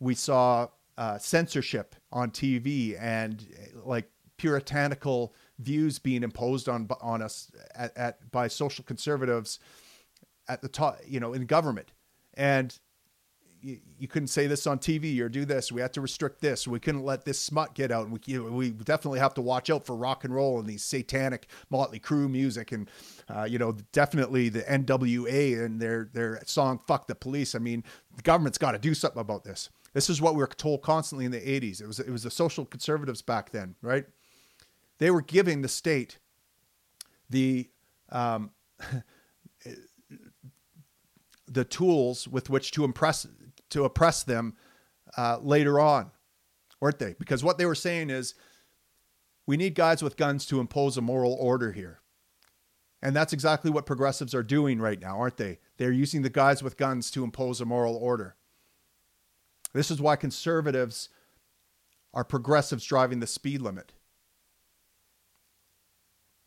[0.00, 0.68] we saw
[0.98, 3.46] uh, censorship on TV and
[3.84, 9.60] like puritanical views being imposed on on us at, at by social conservatives
[10.48, 11.92] at the top, you know, in government.
[12.34, 12.76] And
[13.62, 15.70] you, you couldn't say this on TV or do this.
[15.70, 16.66] We had to restrict this.
[16.66, 18.04] We couldn't let this smut get out.
[18.04, 20.68] And we you know, we definitely have to watch out for rock and roll and
[20.68, 22.90] these satanic Motley Crue music and
[23.28, 27.84] uh, you know definitely the NWA and their their song "Fuck the Police." I mean,
[28.16, 29.70] the government's got to do something about this.
[29.92, 31.80] This is what we were told constantly in the '80s.
[31.80, 34.06] It was it was the social conservatives back then, right?
[34.98, 36.18] They were giving the state
[37.30, 37.70] the
[38.10, 38.50] um,
[41.46, 43.26] the tools with which to impress
[43.72, 44.54] to oppress them
[45.16, 46.10] uh, later on,
[46.80, 47.14] weren't they?
[47.18, 48.34] Because what they were saying is,
[49.46, 52.00] we need guys with guns to impose a moral order here.
[53.02, 55.58] And that's exactly what progressives are doing right now, aren't they?
[55.76, 58.36] They're using the guys with guns to impose a moral order.
[59.74, 61.08] This is why conservatives
[62.14, 63.92] are progressives driving the speed limit.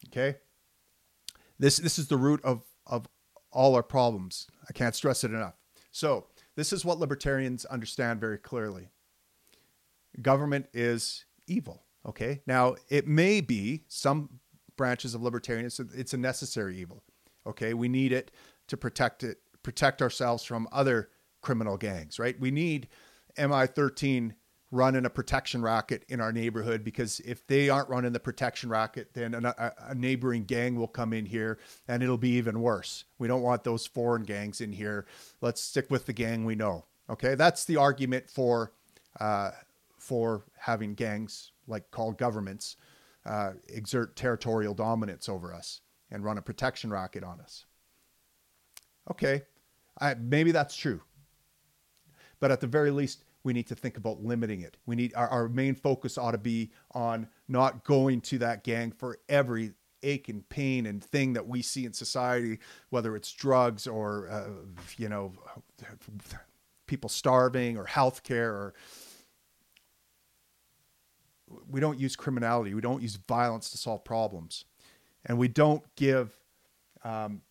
[0.08, 0.38] Okay?
[1.60, 3.08] This this is the root of of
[3.52, 4.48] all our problems.
[4.70, 5.56] I can't stress it enough.
[5.92, 8.90] So, this is what libertarians understand very clearly.
[10.22, 12.42] Government is evil, okay?
[12.48, 14.40] Now, it may be some
[14.78, 17.04] branches of libertarianism it's a necessary evil.
[17.48, 17.74] Okay?
[17.74, 18.32] We need it
[18.68, 21.10] to protect it protect ourselves from other
[21.42, 22.40] criminal gangs, right?
[22.40, 22.88] We need
[23.38, 24.34] MS-13
[24.72, 29.14] running a protection racket in our neighborhood because if they aren't running the protection racket,
[29.14, 33.06] then a, a, neighboring gang will come in here and it'll be even worse.
[33.20, 35.06] We don't want those foreign gangs in here.
[35.40, 36.86] Let's stick with the gang we know.
[37.10, 38.74] Okay, that's the argument for
[39.20, 39.52] uh,
[40.00, 42.78] for having gangs like called governments
[43.26, 47.66] uh, exert territorial dominance over us and run a protection racket on us.
[49.10, 49.44] Okay,
[50.00, 51.02] I, maybe that's true,
[52.40, 54.76] but at the very least, we need to think about limiting it.
[54.88, 58.92] We need our, our main focus ought to be on not going to that gang
[58.92, 63.86] for every ache and pain and thing that we see in society, whether it's drugs
[63.86, 64.48] or uh,
[64.98, 65.32] you know
[66.88, 68.74] people starving or healthcare or
[71.70, 74.66] we don't use criminality, we don't use violence to solve problems,
[75.28, 76.36] and we don't give,
[77.04, 77.44] um,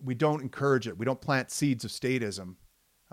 [0.00, 0.96] we don't encourage it.
[0.96, 2.54] We don't plant seeds of statism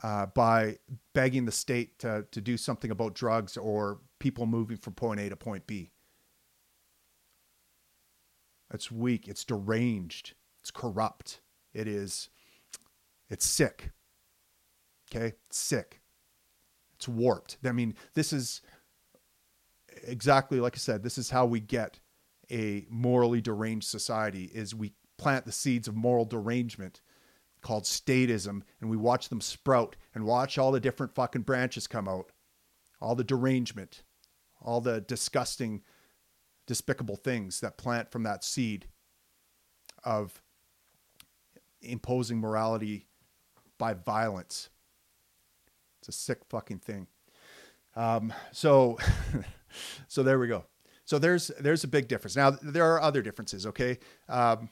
[0.04, 0.78] uh, by
[1.14, 5.30] begging the state to, to do something about drugs or people moving from point A
[5.30, 5.92] to point B.
[8.74, 9.28] It's weak.
[9.28, 10.34] It's deranged.
[10.62, 11.42] It's corrupt.
[11.74, 12.30] It is,
[13.30, 13.92] it's sick.
[15.10, 15.34] Okay?
[15.48, 16.02] It's sick.
[16.96, 17.58] It's warped.
[17.66, 18.62] I mean, this is
[20.04, 22.00] exactly like I said, this is how we get
[22.52, 27.02] a morally deranged society is we plant the seeds of moral derangement
[27.62, 32.08] called statism and we watch them sprout and watch all the different fucking branches come
[32.08, 32.32] out.
[33.00, 34.04] All the derangement,
[34.62, 35.82] all the disgusting,
[36.68, 38.88] despicable things that plant from that seed
[40.04, 40.42] of
[41.82, 43.08] imposing morality
[43.78, 44.70] by violence.
[46.00, 47.08] It's a sick fucking thing.
[47.96, 48.98] Um, so,
[50.08, 50.66] so there we go.
[51.06, 52.36] So there's there's a big difference.
[52.36, 53.66] Now there are other differences.
[53.66, 54.00] Okay.
[54.30, 54.70] Um,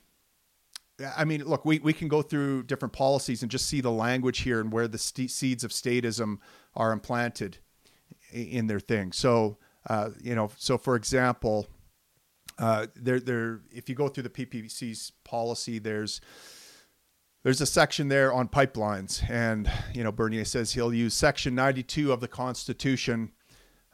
[1.16, 4.39] I mean, look, we, we can go through different policies and just see the language
[4.39, 6.39] here and where the st- seeds of statism
[6.76, 7.58] are implanted
[8.32, 9.12] in their thing.
[9.12, 9.58] So,
[9.89, 11.68] uh, you know, so for example,
[12.58, 16.20] uh, there, there, if you go through the PPC's policy, there's,
[17.43, 22.12] there's a section there on pipelines, and you know Bernier says he'll use Section 92
[22.12, 23.32] of the Constitution,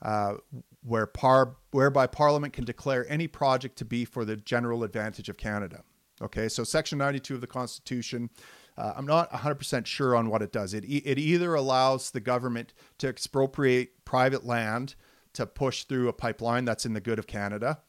[0.02, 0.36] uh,
[0.82, 5.38] where par whereby Parliament can declare any project to be for the general advantage of
[5.38, 5.84] Canada.
[6.22, 8.30] Okay, so Section 92 of the Constitution.
[8.78, 10.74] Uh, I'm not 100% sure on what it does.
[10.74, 14.96] It, it either allows the government to expropriate private land
[15.34, 17.80] to push through a pipeline that's in the good of Canada.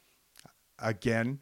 [0.78, 1.40] Again,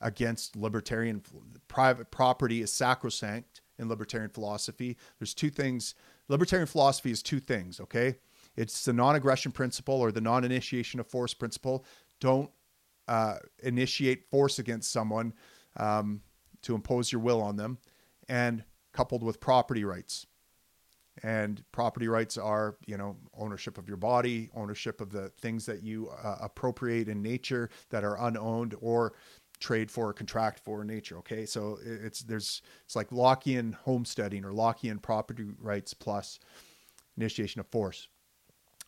[0.00, 1.22] against libertarian
[1.68, 4.96] private property is sacrosanct in libertarian philosophy.
[5.18, 5.94] There's two things.
[6.28, 8.16] Libertarian philosophy is two things, okay?
[8.56, 11.84] It's the non aggression principle or the non initiation of force principle.
[12.20, 12.50] Don't
[13.08, 15.32] uh, initiate force against someone
[15.76, 16.22] um,
[16.62, 17.78] to impose your will on them,
[18.28, 20.26] and coupled with property rights.
[21.22, 25.82] And property rights are, you know, ownership of your body, ownership of the things that
[25.82, 29.12] you uh, appropriate in nature that are unowned or
[29.58, 31.18] trade for or contract for in nature.
[31.18, 36.40] Okay, so it's there's it's like Lockean homesteading or Lockean property rights plus
[37.16, 38.08] initiation of force.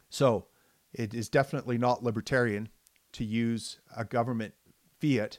[0.09, 0.47] So
[0.93, 2.68] it is definitely not libertarian
[3.12, 4.55] to use a government
[5.01, 5.39] fiat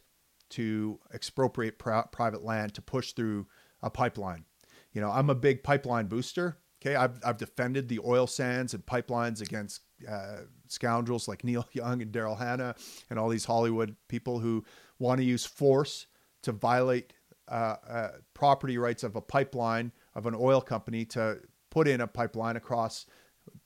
[0.54, 3.48] to expropriate private land to push through
[3.82, 4.46] a pipeline.
[4.94, 6.58] You know, I'm a big pipeline booster.
[6.82, 12.02] Okay, I've, I've defended the oil sands and pipelines against uh, scoundrels like Neil Young
[12.02, 12.76] and Daryl Hannah
[13.10, 14.64] and all these Hollywood people who
[15.00, 16.08] want to use force
[16.44, 17.14] to violate
[17.48, 21.40] uh, uh, property rights of a pipeline of an oil company to
[21.72, 23.06] put in a pipeline across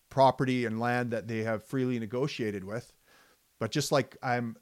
[0.09, 2.93] property and land that they have freely negotiated with.
[3.59, 4.55] But just like I'm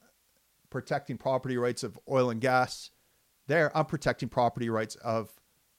[0.76, 2.91] protecting property rights of oil and gas
[3.47, 5.30] there, I'm protecting property rights of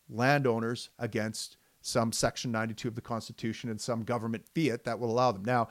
[0.08, 5.32] landowners against some Section 92 of the Constitution and some government fiat that will allow
[5.32, 5.44] them.
[5.44, 5.68] Now,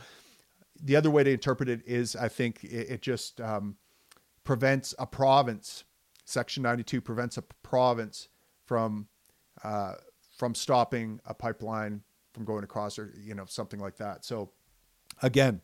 [0.80, 3.78] the other way to interpret it is I think it, it just um,
[4.43, 5.86] prevents a province,
[6.26, 8.28] Section 92 prevents a province
[8.63, 9.07] from
[9.63, 9.93] uh,
[10.38, 14.23] from stopping a pipeline from going across or you know something like that.
[14.23, 14.51] So
[15.23, 15.61] again,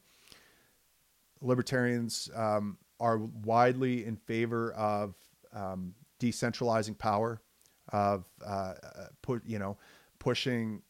[1.41, 5.15] libertarians um, are widely in favor of
[5.53, 7.41] um, decentralizing power,
[7.89, 8.73] of uh,
[9.21, 9.77] put you know
[10.19, 10.81] pushing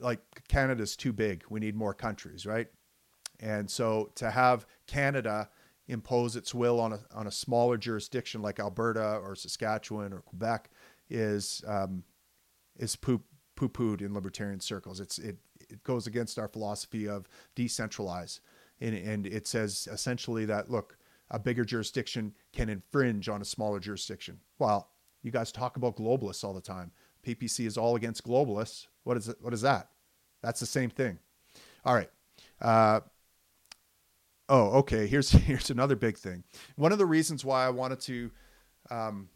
[0.00, 1.44] like Canada's too big.
[1.50, 2.68] We need more countries, right?
[3.40, 5.50] And so to have Canada
[5.86, 10.70] impose its will on a on a smaller jurisdiction like Alberta or Saskatchewan or Quebec
[11.10, 12.02] is um,
[12.78, 13.22] is poo
[13.56, 15.00] pooed in libertarian circles.
[15.00, 15.36] It's it
[15.68, 18.40] it goes against our philosophy of decentralize,
[18.80, 20.97] and and it says essentially that look
[21.30, 24.38] a bigger jurisdiction can infringe on a smaller jurisdiction.
[24.58, 24.90] Well,
[25.22, 26.92] you guys talk about globalists all the time.
[27.26, 28.86] PPC is all against globalists.
[29.04, 29.36] What is it?
[29.40, 29.88] What is that?
[30.42, 31.18] That's the same thing.
[31.84, 32.10] All right.
[32.60, 33.00] Uh,
[34.48, 35.06] oh, okay.
[35.06, 36.44] Here's here's another big thing.
[36.76, 38.30] One of the reasons why I wanted to,
[38.90, 39.28] um,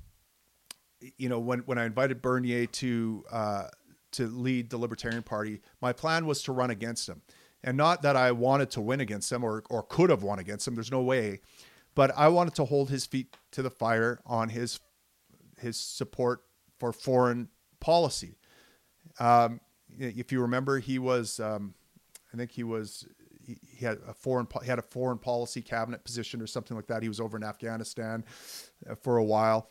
[1.18, 3.64] you know, when when I invited Bernier to uh,
[4.12, 7.22] to lead the Libertarian Party, my plan was to run against him,
[7.64, 10.66] and not that I wanted to win against him or or could have won against
[10.66, 10.74] him.
[10.74, 11.40] There's no way,
[11.94, 14.80] but I wanted to hold his feet to the fire on his
[15.60, 16.42] his support
[16.78, 17.48] for foreign
[17.80, 18.36] policy.
[19.20, 19.60] Um,
[19.98, 21.74] if you remember, he was, um,
[22.32, 23.06] I think he was,
[23.44, 26.86] he, he, had a foreign, he had a foreign policy cabinet position or something like
[26.86, 27.02] that.
[27.02, 28.24] He was over in Afghanistan
[28.88, 29.70] uh, for a while.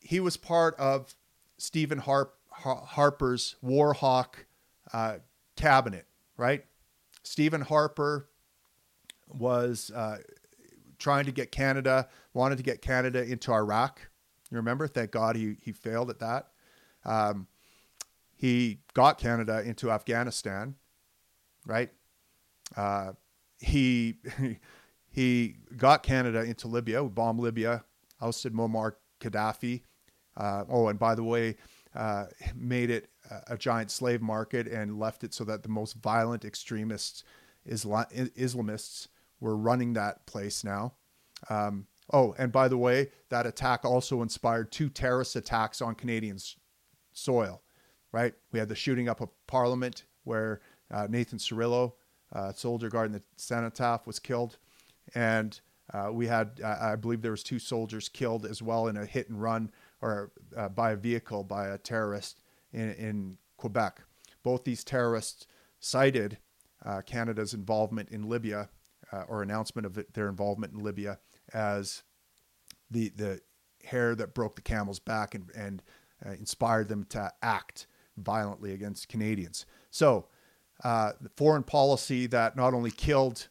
[0.00, 1.14] He was part of
[1.58, 4.46] Stephen Harp, Harper's War Hawk
[4.92, 5.16] uh,
[5.56, 6.64] cabinet, right?
[7.22, 8.28] Stephen Harper
[9.28, 10.18] was uh,
[10.98, 14.00] trying to get Canada, wanted to get Canada into Iraq.
[14.50, 14.86] You remember?
[14.86, 16.48] Thank God he he failed at that.
[17.04, 17.46] Um,
[18.34, 20.74] he got Canada into Afghanistan,
[21.64, 21.90] right?
[22.76, 23.12] Uh,
[23.58, 24.18] he
[25.08, 27.02] he got Canada into Libya.
[27.04, 27.84] Bombed Libya,
[28.20, 29.82] ousted Muammar Gaddafi.
[30.36, 31.56] Uh, oh, and by the way,
[31.94, 33.08] uh, made it
[33.48, 37.24] a, giant slave market and left it so that the most violent extremists,
[37.66, 39.08] Isla- Islamists,
[39.40, 40.94] were running that place now.
[41.50, 46.38] Um, oh, and by the way, that attack also inspired two terrorist attacks on Canadian
[47.12, 47.62] soil,
[48.12, 48.34] right?
[48.52, 50.60] We had the shooting up of Parliament where
[50.90, 51.92] uh, Nathan Cirillo,
[52.32, 54.58] uh, soldier guard in the cenotaph, was killed,
[55.14, 55.60] and
[55.92, 59.28] uh, we had, I believe, there was two soldiers killed as well in a hit
[59.28, 59.70] and run
[60.00, 62.40] or uh, by a vehicle by a terrorist
[62.72, 64.02] in, in Quebec.
[64.42, 65.46] Both these terrorists
[65.78, 66.38] cited
[66.84, 68.68] uh, Canada's involvement in Libya
[69.12, 71.18] uh, or announcement of their involvement in Libya
[71.52, 72.02] as
[72.90, 73.40] the the
[73.84, 75.82] hair that broke the camel's back and, and
[76.24, 77.86] uh, inspired them to act
[78.16, 79.66] violently against Canadians.
[79.90, 80.26] So,
[80.82, 83.48] uh, foreign policy that not only killed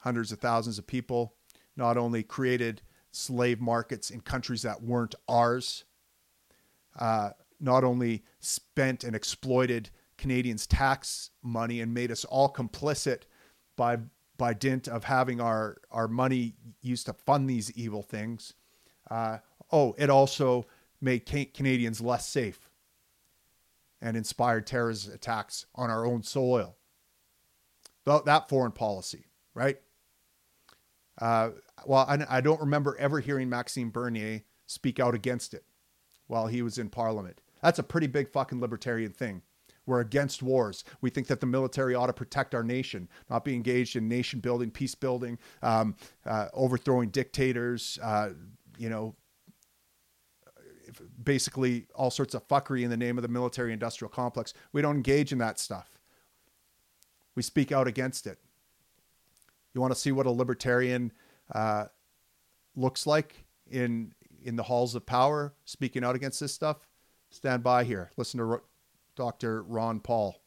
[0.00, 1.34] hundreds of thousands of people,
[1.76, 2.82] not only created
[3.12, 5.84] slave markets in countries that weren't ours,
[6.98, 7.30] uh,
[7.60, 13.22] not only spent and exploited Canadians' tax money and made us all complicit
[13.76, 13.98] by
[14.40, 18.54] by dint of having our our money used to fund these evil things.
[19.10, 19.36] Uh,
[19.70, 20.64] oh, it also
[20.98, 22.70] made Canadians less safe
[24.00, 26.76] and inspired terrorist attacks on our own soil.
[28.06, 29.78] That foreign policy, right?
[31.20, 31.50] Uh,
[31.84, 35.64] well, I, I don't remember ever hearing Maxime Bernier speak out against it
[36.28, 37.42] while he was in Parliament.
[37.62, 39.42] That's a pretty big fucking libertarian thing.
[39.90, 40.84] We're against wars.
[41.00, 44.38] We think that the military ought to protect our nation, not be engaged in nation
[44.38, 48.30] building, peace building, um, uh, overthrowing dictators, uh,
[48.78, 49.16] you know,
[51.24, 54.54] basically all sorts of fuckery in the name of the military industrial complex.
[54.72, 55.98] We don't engage in that stuff.
[57.34, 58.38] We speak out against it.
[59.74, 61.10] You want to see what a libertarian
[61.52, 61.86] uh,
[62.76, 64.12] looks like in
[64.44, 66.76] in the halls of power, speaking out against this stuff?
[67.30, 68.12] Stand by here.
[68.16, 68.62] Listen to
[69.16, 69.62] Dr.
[69.62, 70.40] Ron Paul.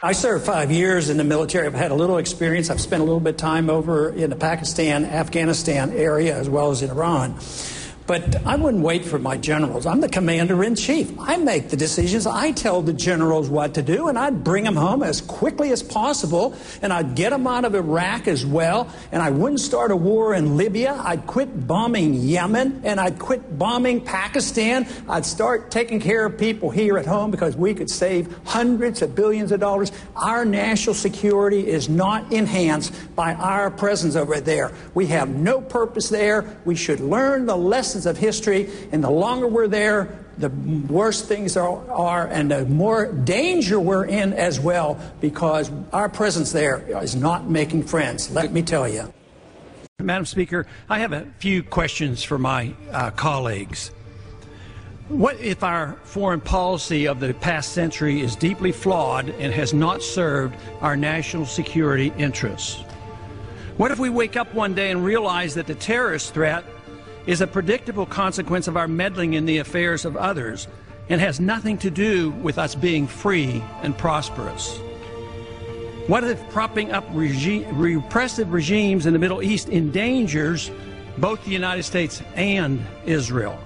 [0.00, 1.66] I served five years in the military.
[1.66, 2.70] I've had a little experience.
[2.70, 6.70] I've spent a little bit of time over in the Pakistan, Afghanistan area, as well
[6.70, 7.36] as in Iran.
[8.08, 9.84] But I wouldn't wait for my generals.
[9.84, 11.12] I'm the commander in chief.
[11.20, 12.26] I make the decisions.
[12.26, 15.82] I tell the generals what to do, and I'd bring them home as quickly as
[15.82, 19.96] possible, and I'd get them out of Iraq as well, and I wouldn't start a
[19.96, 20.98] war in Libya.
[21.04, 24.88] I'd quit bombing Yemen, and I'd quit bombing Pakistan.
[25.06, 29.14] I'd start taking care of people here at home because we could save hundreds of
[29.14, 29.92] billions of dollars.
[30.16, 34.72] Our national security is not enhanced by our presence over there.
[34.94, 36.56] We have no purpose there.
[36.64, 40.50] We should learn the lessons lessons of history, and the longer we're there, the
[40.88, 46.52] worse things are, are, and the more danger we're in as well, because our presence
[46.52, 49.12] there is not making friends, let me tell you.
[49.98, 53.90] Madam Speaker, I have a few questions for my uh, colleagues.
[55.08, 60.02] What if our foreign policy of the past century is deeply flawed and has not
[60.02, 62.84] served our national security interests?
[63.76, 66.64] What if we wake up one day and realize that the terrorist threat
[67.26, 70.68] is a predictable consequence of our meddling in the affairs of others
[71.08, 74.78] and has nothing to do with us being free and prosperous.
[76.06, 80.70] What if propping up regi- repressive regimes in the Middle East endangers
[81.18, 83.58] both the United States and Israel?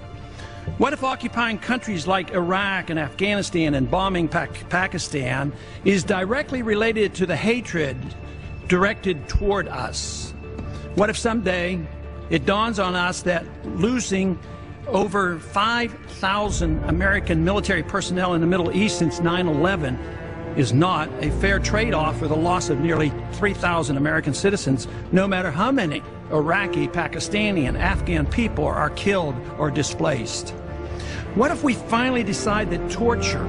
[0.78, 5.53] What if occupying countries like Iraq and Afghanistan and bombing Pakistan
[5.84, 7.96] is directly related to the hatred
[8.68, 10.32] directed toward us?
[10.94, 11.80] What if someday
[12.32, 13.44] it dawns on us that
[13.76, 14.38] losing
[14.86, 19.96] over 5,000 American military personnel in the Middle East since 9 11
[20.56, 25.28] is not a fair trade off for the loss of nearly 3,000 American citizens, no
[25.28, 30.50] matter how many Iraqi, Pakistani, and Afghan people are killed or displaced.
[31.34, 33.46] What if we finally decide that torture,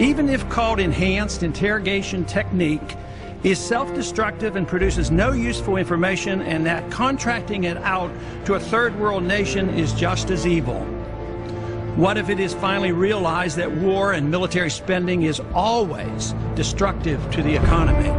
[0.00, 2.96] even if called enhanced interrogation technique,
[3.42, 8.10] is self destructive and produces no useful information, and that contracting it out
[8.46, 10.80] to a third world nation is just as evil?
[11.96, 17.42] What if it is finally realized that war and military spending is always destructive to
[17.42, 18.10] the economy?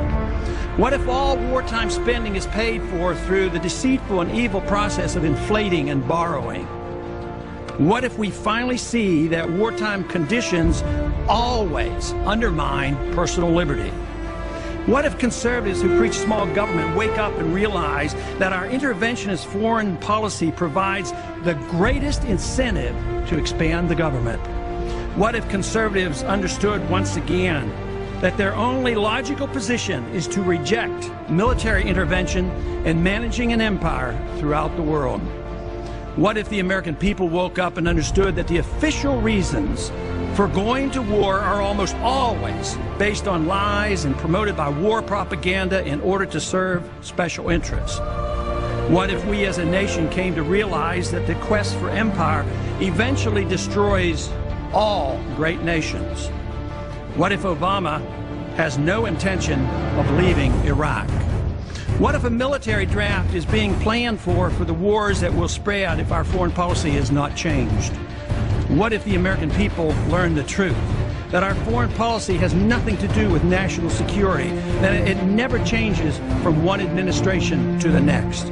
[0.77, 5.25] What if all wartime spending is paid for through the deceitful and evil process of
[5.25, 6.65] inflating and borrowing?
[7.77, 10.81] What if we finally see that wartime conditions
[11.27, 13.91] always undermine personal liberty?
[14.87, 19.97] What if conservatives who preach small government wake up and realize that our interventionist foreign
[19.97, 21.11] policy provides
[21.43, 22.95] the greatest incentive
[23.27, 24.39] to expand the government?
[25.17, 27.69] What if conservatives understood once again
[28.21, 32.49] that their only logical position is to reject military intervention
[32.85, 35.19] and managing an empire throughout the world?
[36.17, 39.91] What if the American people woke up and understood that the official reasons
[40.35, 45.85] for going to war are almost always based on lies and promoted by war propaganda
[45.85, 47.99] in order to serve special interests.
[48.89, 52.43] What if we as a nation came to realize that the quest for empire
[52.81, 54.31] eventually destroys
[54.73, 56.29] all great nations?
[57.15, 58.03] What if Obama
[58.55, 59.63] has no intention
[59.99, 61.07] of leaving Iraq?
[61.99, 65.99] What if a military draft is being planned for for the wars that will spread
[65.99, 67.91] if our foreign policy is not changed?
[68.69, 70.77] What if the American people learn the truth?
[71.31, 74.49] That our foreign policy has nothing to do with national security,
[74.81, 78.43] that it never changes from one administration to the next.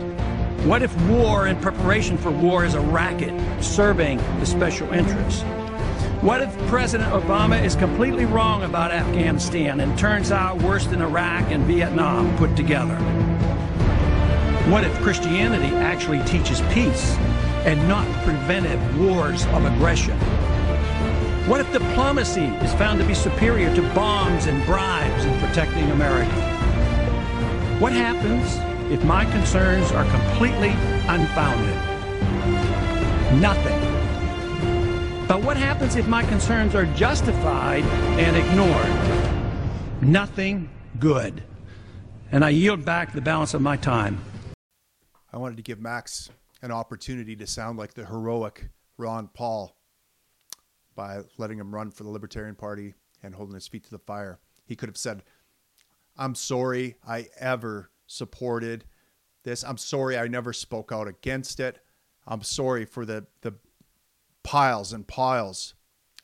[0.65, 3.31] What if war and preparation for war is a racket
[3.63, 5.43] serving the special interests?
[6.21, 11.51] What if President Obama is completely wrong about Afghanistan and turns out worse than Iraq
[11.51, 12.97] and Vietnam put together?
[14.70, 17.16] What if Christianity actually teaches peace
[17.68, 20.18] and not preventive wars of aggression?
[21.47, 26.34] What if diplomacy is found to be superior to bombs and bribes in protecting America?
[27.78, 28.57] What happens
[28.91, 30.70] if my concerns are completely
[31.09, 31.76] unfounded?
[33.39, 33.80] Nothing.
[35.28, 37.84] But what happens if my concerns are justified
[38.18, 40.01] and ignored?
[40.01, 41.43] Nothing good.
[42.32, 44.18] And I yield back the balance of my time.
[45.36, 46.29] I wanted to give Max
[46.61, 49.75] an opportunity to sound like the heroic Ron Paul
[50.95, 54.39] by letting him run for the Libertarian Party and holding his feet to the fire.
[54.65, 55.23] He could have said,
[56.15, 58.86] I'm sorry I ever supported
[59.43, 59.65] this.
[59.65, 61.79] I'm sorry I never spoke out against it.
[62.25, 63.55] I'm sorry for the, the
[64.41, 65.75] piles and piles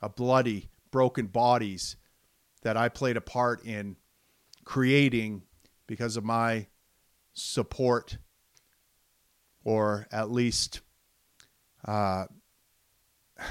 [0.02, 1.98] of bloody, broken bodies
[2.62, 3.98] that I played a part in
[4.64, 5.42] creating
[5.86, 6.68] because of my
[7.34, 8.18] support
[9.64, 10.82] or at least
[11.86, 12.26] uh,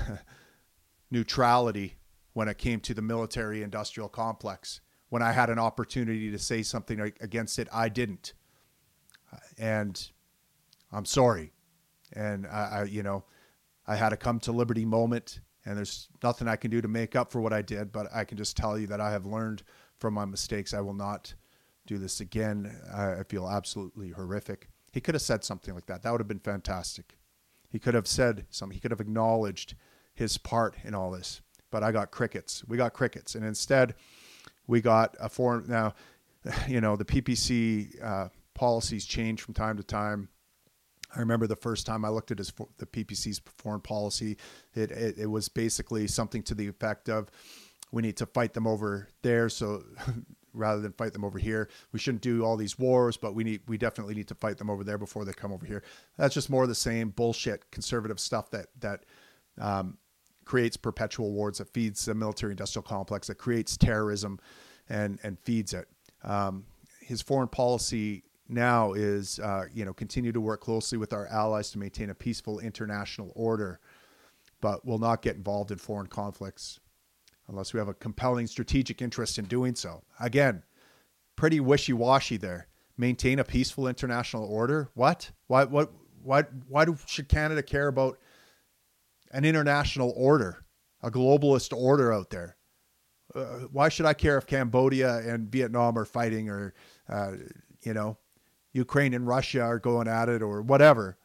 [1.11, 1.97] neutrality
[2.33, 4.81] when it came to the military industrial complex.
[5.09, 8.33] When I had an opportunity to say something against it, I didn't.
[9.59, 10.11] And
[10.93, 11.53] I'm sorry.
[12.13, 13.25] And I, I you know,
[13.87, 17.17] I had a come to liberty moment, and there's nothing I can do to make
[17.17, 19.65] up for what I did, but I can just tell you that I have learned
[19.99, 20.73] from my mistakes.
[20.73, 21.35] I will not
[21.87, 22.73] do this again.
[22.93, 24.69] I feel absolutely horrific.
[24.91, 26.03] He could have said something like that.
[26.03, 27.17] That would have been fantastic.
[27.69, 28.75] He could have said something.
[28.75, 29.75] He could have acknowledged
[30.15, 31.41] his part in all this.
[31.71, 32.65] But I got crickets.
[32.67, 33.35] We got crickets.
[33.35, 33.95] And instead,
[34.67, 35.67] we got a foreign.
[35.69, 35.95] Now,
[36.69, 40.29] you know, the PPC uh, policies change from time to time.
[41.15, 44.37] I remember the first time I looked at his the PPC's foreign policy,
[44.75, 47.29] it, it, it was basically something to the effect of,
[47.91, 49.49] we need to fight them over there.
[49.49, 49.83] So
[50.53, 53.61] rather than fight them over here, we shouldn't do all these wars, but we need
[53.67, 55.83] we definitely need to fight them over there before they come over here.
[56.17, 59.05] That's just more of the same bullshit conservative stuff that that
[59.59, 59.99] um,
[60.45, 64.39] creates perpetual wars, that feeds the military industrial complex, that creates terrorism,
[64.89, 65.89] and and feeds it.
[66.23, 66.65] Um,
[67.01, 71.71] his foreign policy now is, uh, you know, continue to work closely with our allies
[71.71, 73.81] to maintain a peaceful international order,
[74.61, 76.81] but will not get involved in foreign conflicts
[77.51, 80.03] unless we have a compelling strategic interest in doing so.
[80.21, 80.63] Again,
[81.37, 82.69] pretty wishy-washy there.
[82.97, 84.91] Maintain a peaceful international order.
[84.95, 85.33] What?
[85.49, 85.65] Why?
[85.65, 85.93] What?
[86.23, 86.45] Why?
[86.69, 88.19] Why do, should Canada care about
[89.33, 90.65] an international order,
[91.03, 92.57] a globalist order out there?
[93.35, 96.75] Uh, why should I care if Cambodia and Vietnam are fighting, or
[97.09, 97.33] uh,
[97.83, 98.19] you know,
[98.73, 101.17] Ukraine and Russia are going at it, or whatever?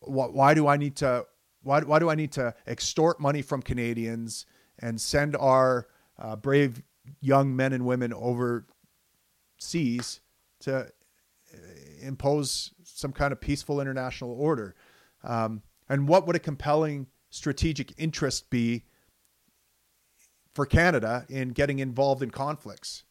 [0.00, 1.24] Why, why do I need to?
[1.62, 4.44] Why, why do I need to extort money from Canadians
[4.78, 6.82] and send our uh, brave
[7.20, 10.20] young men and women overseas
[10.60, 10.86] to uh,
[12.00, 14.74] impose some kind of peaceful international order?
[15.22, 18.84] Um, and what would a compelling strategic interest be
[20.54, 23.04] for Canada in getting involved in conflicts?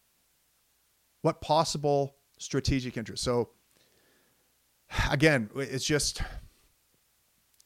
[1.22, 3.24] What possible strategic interest?
[3.24, 3.50] So,
[5.12, 6.22] again, it's just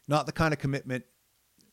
[0.07, 1.05] not the kind of commitment,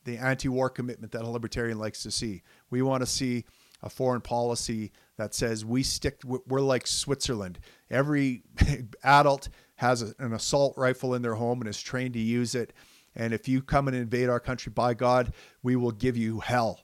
[0.05, 2.43] the anti war commitment that a libertarian likes to see.
[2.71, 3.45] We want to see
[3.83, 7.59] a foreign policy that says we stick, we're like Switzerland.
[7.91, 8.43] Every
[9.05, 12.73] adult has an assault rifle in their home and is trained to use it.
[13.15, 16.81] And if you come and invade our country, by God, we will give you hell.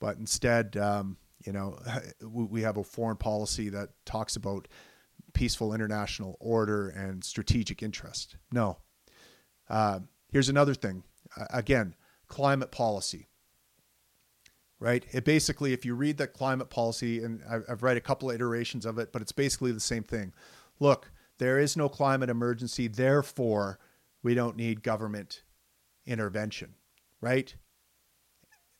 [0.00, 1.78] But instead, um, you know,
[2.22, 4.68] we have a foreign policy that talks about
[5.32, 8.36] peaceful international order and strategic interest.
[8.52, 8.78] No.
[9.68, 10.00] Uh,
[10.30, 11.02] here's another thing.
[11.50, 11.94] Again,
[12.28, 13.28] climate policy.
[14.78, 15.04] Right?
[15.12, 18.34] It basically, if you read the climate policy, and I've, I've read a couple of
[18.34, 20.34] iterations of it, but it's basically the same thing.
[20.78, 23.78] Look, there is no climate emergency, therefore,
[24.22, 25.42] we don't need government
[26.06, 26.74] intervention.
[27.20, 27.54] Right?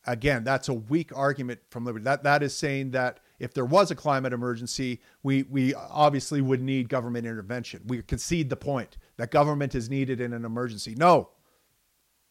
[0.07, 2.05] again, that's a weak argument from liberty.
[2.05, 6.63] That that is saying that if there was a climate emergency, we we obviously would
[6.63, 7.83] need government intervention.
[7.87, 10.95] We concede the point that government is needed in an emergency.
[10.97, 11.31] No.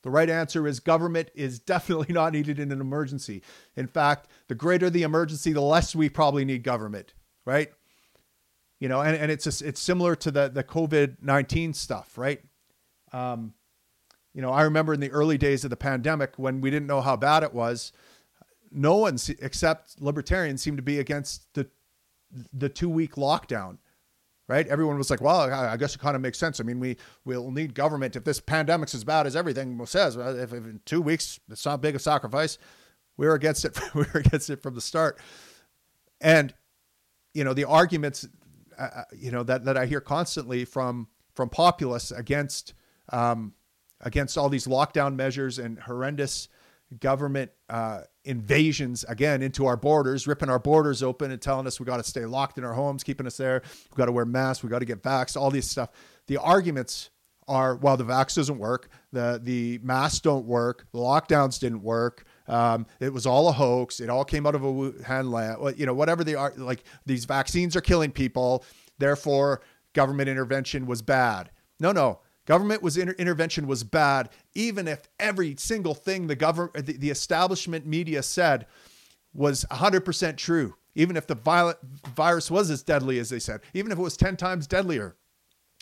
[0.03, 3.41] The right answer is government is definitely not needed in an emergency.
[3.75, 7.13] In fact, the greater the emergency, the less we probably need government,
[7.45, 7.71] right?
[8.79, 12.41] You know, and, and it's it's similar to the the COVID nineteen stuff, right?
[13.13, 13.53] Um,
[14.33, 17.01] you know, I remember in the early days of the pandemic when we didn't know
[17.01, 17.93] how bad it was,
[18.71, 21.67] no one except libertarians seemed to be against the
[22.51, 23.77] the two week lockdown.
[24.53, 24.67] Right?
[24.67, 26.59] Everyone was like, "Well, I guess it kind of makes sense.
[26.59, 26.95] I mean, we
[27.25, 30.15] will need government if this pandemic's as bad as everything says.
[30.15, 32.59] If, if in two weeks it's not big a sacrifice,
[33.17, 33.79] we are against it.
[33.95, 35.19] we are against it from the start."
[36.21, 36.53] And
[37.33, 38.27] you know, the arguments,
[38.77, 42.75] uh, uh, you know, that that I hear constantly from from populists against
[43.09, 43.55] um,
[44.01, 46.47] against all these lockdown measures and horrendous
[46.99, 51.85] government uh, invasions again into our borders, ripping our borders open and telling us we
[51.85, 53.61] got to stay locked in our homes, keeping us there.
[53.91, 54.63] We got to wear masks.
[54.63, 55.35] We got to get vaxxed.
[55.37, 55.89] All these stuff.
[56.27, 57.09] The arguments
[57.47, 58.89] are well, the vax doesn't work.
[59.11, 60.87] The the masks don't work.
[60.91, 62.25] The lockdowns didn't work.
[62.47, 63.99] Um, it was all a hoax.
[63.99, 65.77] It all came out of a Wuhan lab.
[65.77, 68.63] You know, whatever they are, like these vaccines are killing people.
[68.97, 69.61] Therefore,
[69.93, 71.51] government intervention was bad.
[71.79, 72.19] No, no.
[72.45, 77.09] Government was inter- intervention was bad, even if every single thing the government, the, the
[77.09, 78.65] establishment media said
[79.33, 80.75] was 100% true.
[80.95, 81.79] Even if the violent
[82.13, 85.15] virus was as deadly as they said, even if it was 10 times deadlier,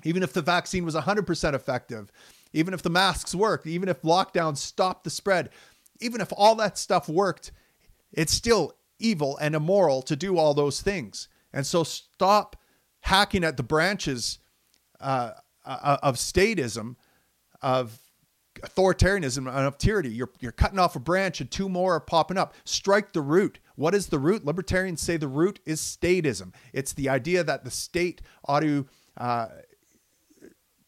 [0.04, 2.12] even if the vaccine was 100% effective,
[2.54, 5.50] even if the masks worked, even if lockdowns stopped the spread,
[6.00, 7.52] even if all that stuff worked,
[8.14, 11.28] it's still evil and immoral to do all those things.
[11.54, 12.56] And so stop
[13.02, 14.40] hacking at the branches
[15.00, 15.32] uh,
[15.66, 16.96] uh, of statism,
[17.62, 18.00] of
[18.62, 20.10] authoritarianism, and of tyranny.
[20.10, 22.54] You're, you're cutting off a branch and two more are popping up.
[22.66, 23.60] Strike the root.
[23.76, 24.46] What is the root?
[24.46, 26.54] Libertarians say the root is statism.
[26.74, 28.88] It's the idea that the state ought to
[29.18, 29.48] uh,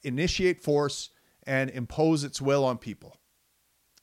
[0.03, 1.09] initiate force
[1.45, 3.17] and impose its will on people.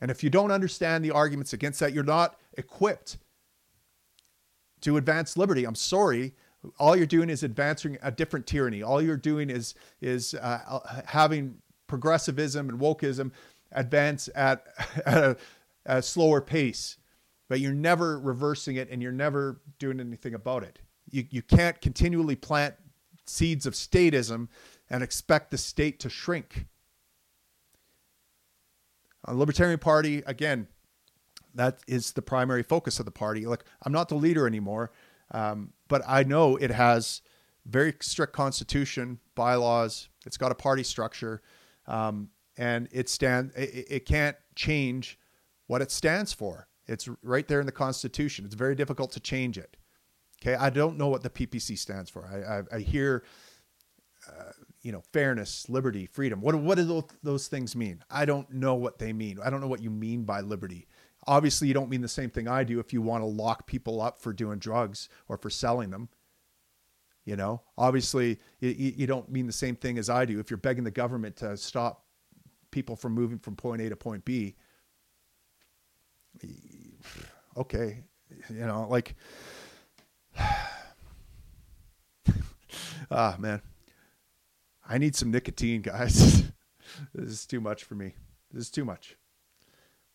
[0.01, 3.19] And if you don't understand the arguments against that, you're not equipped
[4.81, 5.65] to advance liberty.
[5.65, 6.35] I'm sorry.
[6.79, 8.83] All you're doing is advancing a different tyranny.
[8.83, 11.57] All you're doing is is uh, having
[11.87, 13.33] progressivism and wokeism
[13.73, 14.67] advance at,
[15.07, 15.37] at a,
[15.87, 16.97] a slower pace,
[17.49, 20.81] but you're never reversing it and you're never doing anything about it.
[21.11, 22.75] You, you can't continually plant
[23.27, 24.49] seeds of statism
[24.89, 26.67] and expect the state to shrink.
[29.25, 30.69] A Libertarian Party, again,
[31.55, 33.47] that is the primary focus of the party.
[33.47, 34.93] Like, I'm not the leader anymore,
[35.31, 37.23] um, but I know it has
[37.67, 40.09] very strict constitution, bylaws.
[40.27, 41.43] It's got a party structure,
[41.87, 45.19] um, and it stand it, it can't change
[45.67, 46.69] what it stands for.
[46.87, 48.45] It's right there in the Constitution.
[48.45, 49.77] It's very difficult to change it.
[50.43, 52.27] Okay, I don't know what the PPC stands for.
[52.27, 53.25] I I, I hear,
[54.29, 54.53] uh,
[54.83, 56.41] you know, fairness, liberty, freedom.
[56.41, 58.03] What what do those, those things mean?
[58.11, 59.39] I don't know what they mean.
[59.45, 60.89] I don't know what you mean by liberty.
[61.31, 64.03] Obviously, you don't mean the same thing I do if you want to lock people
[64.03, 66.09] up for doing drugs or for selling them.
[67.25, 70.57] You know, obviously, you, you don't mean the same thing as I do if you're
[70.57, 72.05] begging the government to stop
[72.73, 74.57] people from moving from point A to point B.
[77.57, 78.03] Okay,
[78.49, 79.15] you know, like
[83.09, 83.63] ah, man.
[84.89, 86.43] I need some nicotine, guys.
[87.15, 88.15] this is too much for me.
[88.51, 89.17] This is too much.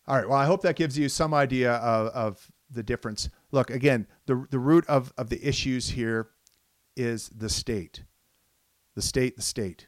[0.08, 0.28] All right.
[0.28, 3.30] Well, I hope that gives you some idea of, of the difference.
[3.52, 6.30] Look, again, the, the root of, of the issues here
[6.96, 8.04] is the state.
[8.96, 9.88] The state, the state.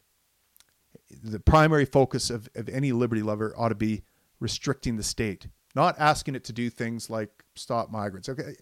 [1.24, 4.04] The primary focus of, of any liberty lover ought to be
[4.40, 8.28] restricting the state, not asking it to do things like stop migrants.
[8.28, 8.56] Okay,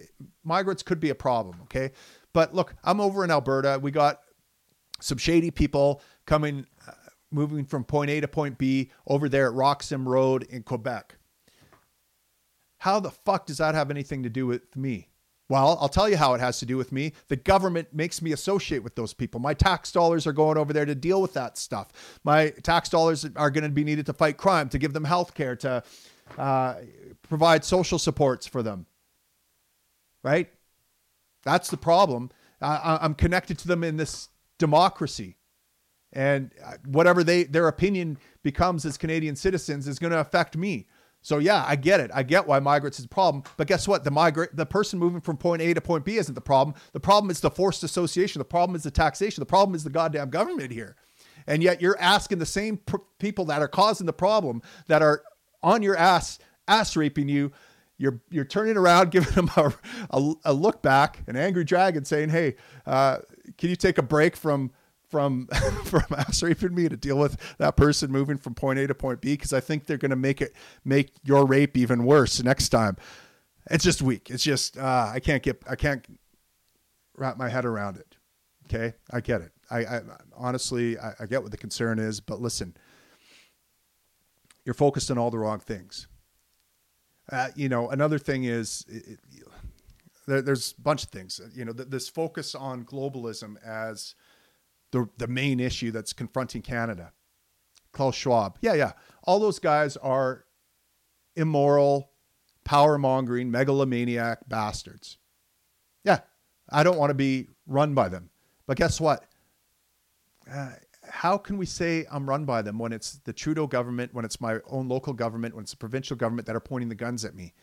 [0.44, 1.58] migrants could be a problem.
[1.64, 1.92] Okay,
[2.34, 3.80] but look, I'm over in Alberta.
[3.82, 4.20] We got
[5.00, 6.92] some shady people coming, uh,
[7.32, 11.18] moving from point A to point B over there at Roxham Road in Quebec.
[12.80, 15.10] How the fuck does that have anything to do with me?
[15.48, 17.14] Well, I'll tell you how it has to do with me.
[17.28, 19.40] The government makes me associate with those people.
[19.40, 22.20] My tax dollars are going over there to deal with that stuff.
[22.24, 25.36] My tax dollars are going to be needed to fight crime, to give them health
[25.36, 25.84] care, to
[26.38, 26.76] uh,
[27.22, 28.88] provide social supports for them.
[30.24, 30.52] Right?
[31.44, 32.32] That's the problem.
[32.60, 35.38] I, I'm connected to them in this democracy.
[36.12, 40.88] And uh, whatever they their opinion becomes as Canadian citizens is going to affect me.
[41.26, 42.12] So yeah, I get it.
[42.14, 43.42] I get why migrants is a problem.
[43.58, 44.04] But guess what?
[44.04, 46.76] The migrant, the person moving from point A to point B isn't the problem.
[46.94, 48.38] The problem is the forced association.
[48.38, 49.42] The problem is the taxation.
[49.42, 50.96] The problem is the goddamn government here.
[51.48, 55.24] And yet you're asking the same pr- people that are causing the problem, that are
[55.64, 57.52] on your ass, ass raping you.
[57.98, 59.74] You're you're turning around, giving them a,
[60.12, 62.56] a, a look back, an angry dragon, saying, "Hey,
[62.86, 63.18] uh,
[63.58, 64.70] can you take a break from?"
[65.16, 65.48] From
[65.86, 69.22] from ass raping me to deal with that person moving from point A to point
[69.22, 70.54] B because I think they're going to make it
[70.84, 72.98] make your rape even worse next time.
[73.72, 74.30] It's just weak.
[74.30, 76.06] It's just uh, I can't get I can't
[77.16, 78.18] wrap my head around it.
[78.66, 79.54] Okay, I get it.
[79.72, 80.02] I, I
[80.36, 82.76] honestly I, I get what the concern is, but listen,
[84.66, 86.08] you're focused on all the wrong things.
[87.32, 89.18] Uh, you know, another thing is it,
[90.28, 91.40] there, there's a bunch of things.
[91.56, 94.14] You know, th- this focus on globalism as
[94.96, 97.12] the the main issue that's confronting Canada.
[97.92, 98.92] Klaus Schwab, yeah, yeah,
[99.24, 100.46] all those guys are
[101.36, 102.12] immoral,
[102.64, 105.18] power mongering, megalomaniac bastards.
[106.04, 106.20] Yeah,
[106.70, 108.30] I don't want to be run by them.
[108.68, 109.26] But guess what?
[110.52, 110.72] Uh,
[111.10, 114.42] how can we say I'm run by them when it's the Trudeau government, when it's
[114.42, 117.36] my own local government, when it's the provincial government that are pointing the guns at
[117.36, 117.54] me?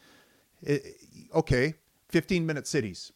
[0.62, 0.96] It,
[1.34, 1.74] okay,
[2.10, 3.12] 15 minute cities.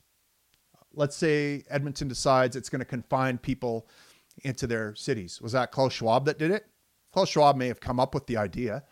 [0.93, 3.87] Let's say Edmonton decides it's going to confine people
[4.43, 5.41] into their cities.
[5.41, 6.67] Was that Klaus Schwab that did it?
[7.13, 8.85] Klaus Schwab may have come up with the idea.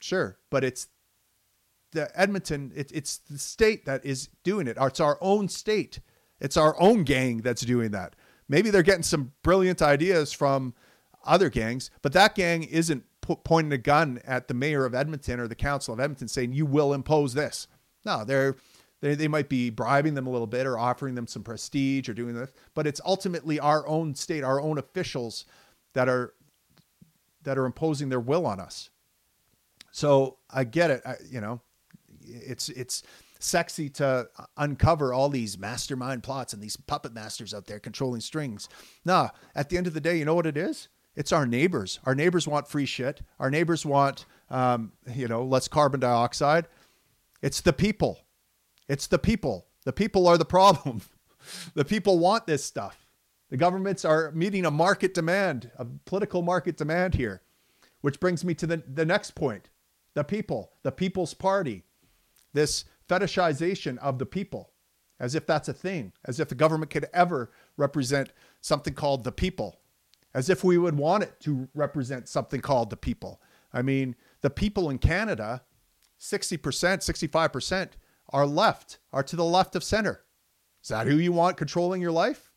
[0.00, 0.88] Sure, but it's
[1.92, 4.76] the Edmonton, it, it's the state that is doing it.
[4.78, 6.00] It's our own state.
[6.40, 8.14] It's our own gang that's doing that.
[8.48, 10.74] Maybe they're getting some brilliant ideas from
[11.24, 15.48] other gangs, but that gang isn't pointing a gun at the mayor of Edmonton or
[15.48, 17.66] the council of Edmonton saying you will impose this.
[18.04, 18.56] No, they're
[19.00, 22.14] they, they might be bribing them a little bit or offering them some prestige or
[22.14, 25.44] doing this, but it's ultimately our own state, our own officials
[25.94, 26.34] that are
[27.44, 28.90] that are imposing their will on us.
[29.90, 31.02] So I get it.
[31.06, 31.60] I, you know,
[32.20, 33.02] it's it's
[33.38, 38.68] sexy to uncover all these mastermind plots and these puppet masters out there controlling strings.
[39.04, 40.88] Nah, at the end of the day, you know what it is?
[41.14, 42.00] It's our neighbors.
[42.04, 43.22] Our neighbors want free shit.
[43.38, 46.66] Our neighbors want, um, you know, less carbon dioxide.
[47.42, 48.20] It's the people.
[48.88, 49.66] It's the people.
[49.84, 51.02] The people are the problem.
[51.74, 53.06] the people want this stuff.
[53.50, 57.42] The governments are meeting a market demand, a political market demand here.
[58.00, 59.70] which brings me to the, the next point
[60.14, 61.84] the people, the People's Party,
[62.52, 64.72] this fetishization of the people,
[65.20, 69.32] as if that's a thing, as if the government could ever represent something called the
[69.32, 69.80] people,
[70.34, 73.40] as if we would want it to represent something called the people.
[73.72, 75.62] I mean, the people in Canada,
[76.20, 77.90] 60%, 65%
[78.30, 80.24] are left, are to the left of center.
[80.82, 82.50] Is that who you want controlling your life?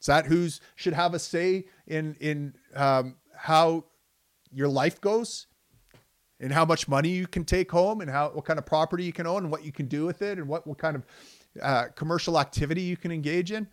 [0.00, 3.84] Is that who's should have a say in in um, how
[4.50, 5.46] your life goes,
[6.40, 9.12] and how much money you can take home, and how what kind of property you
[9.12, 11.06] can own, and what you can do with it, and what what kind of
[11.62, 13.68] uh, commercial activity you can engage in?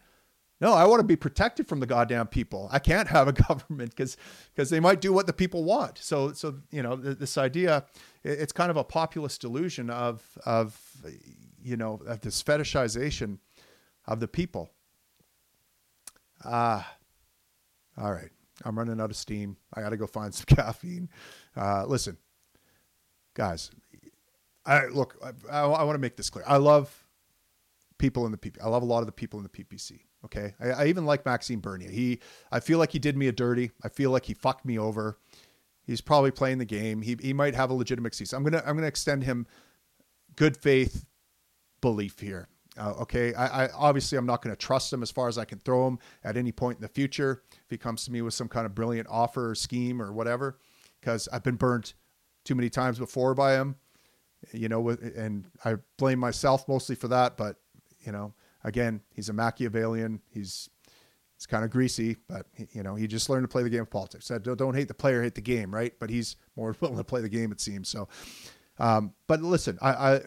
[0.61, 2.67] No, I want to be protected from the goddamn people.
[2.71, 4.17] I can't have a government because
[4.53, 5.97] because they might do what the people want.
[5.97, 7.85] So so you know this idea,
[8.23, 10.77] it's kind of a populist delusion of of
[11.61, 13.39] you know of this fetishization
[14.05, 14.69] of the people.
[16.43, 16.95] Ah,
[17.97, 18.31] uh, all right.
[18.65, 19.57] I'm running out of steam.
[19.73, 21.09] I got to go find some caffeine.
[21.55, 22.17] Uh, listen,
[23.33, 23.71] guys,
[24.65, 25.17] I look.
[25.49, 26.43] I, I want to make this clear.
[26.47, 27.05] I love
[27.97, 28.57] people in the PP.
[28.61, 30.01] I love a lot of the people in the PPC.
[30.25, 31.89] Okay, I, I even like Maxime Bernier.
[31.89, 32.19] He,
[32.51, 33.71] I feel like he did me a dirty.
[33.83, 35.17] I feel like he fucked me over.
[35.83, 37.01] He's probably playing the game.
[37.01, 38.33] He, he might have a legitimate excuse.
[38.33, 39.47] I'm gonna I'm gonna extend him
[40.35, 41.05] good faith
[41.81, 42.49] belief here.
[42.77, 45.43] Uh, okay, I, I, obviously I'm not going to trust him as far as I
[45.43, 48.33] can throw him at any point in the future if he comes to me with
[48.33, 50.59] some kind of brilliant offer or scheme or whatever,
[51.01, 51.95] because I've been burnt
[52.45, 53.75] too many times before by him.
[54.53, 57.35] You know, and I blame myself mostly for that.
[57.35, 57.57] But
[57.99, 58.33] you know,
[58.63, 60.21] again, he's a Machiavellian.
[60.31, 60.69] He's
[61.35, 63.89] he's kind of greasy, but you know, he just learned to play the game of
[63.89, 64.27] politics.
[64.27, 65.93] Don't, don't hate the player, hate the game, right?
[65.99, 67.89] But he's more willing to play the game, it seems.
[67.89, 68.07] So,
[68.77, 70.21] um, but listen, I, I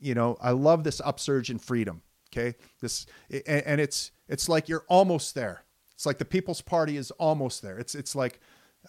[0.00, 2.02] you know, I love this upsurge in freedom.
[2.30, 5.64] Okay, this and, and it's it's like you're almost there.
[5.94, 7.78] It's like the People's Party is almost there.
[7.78, 8.40] It's it's like,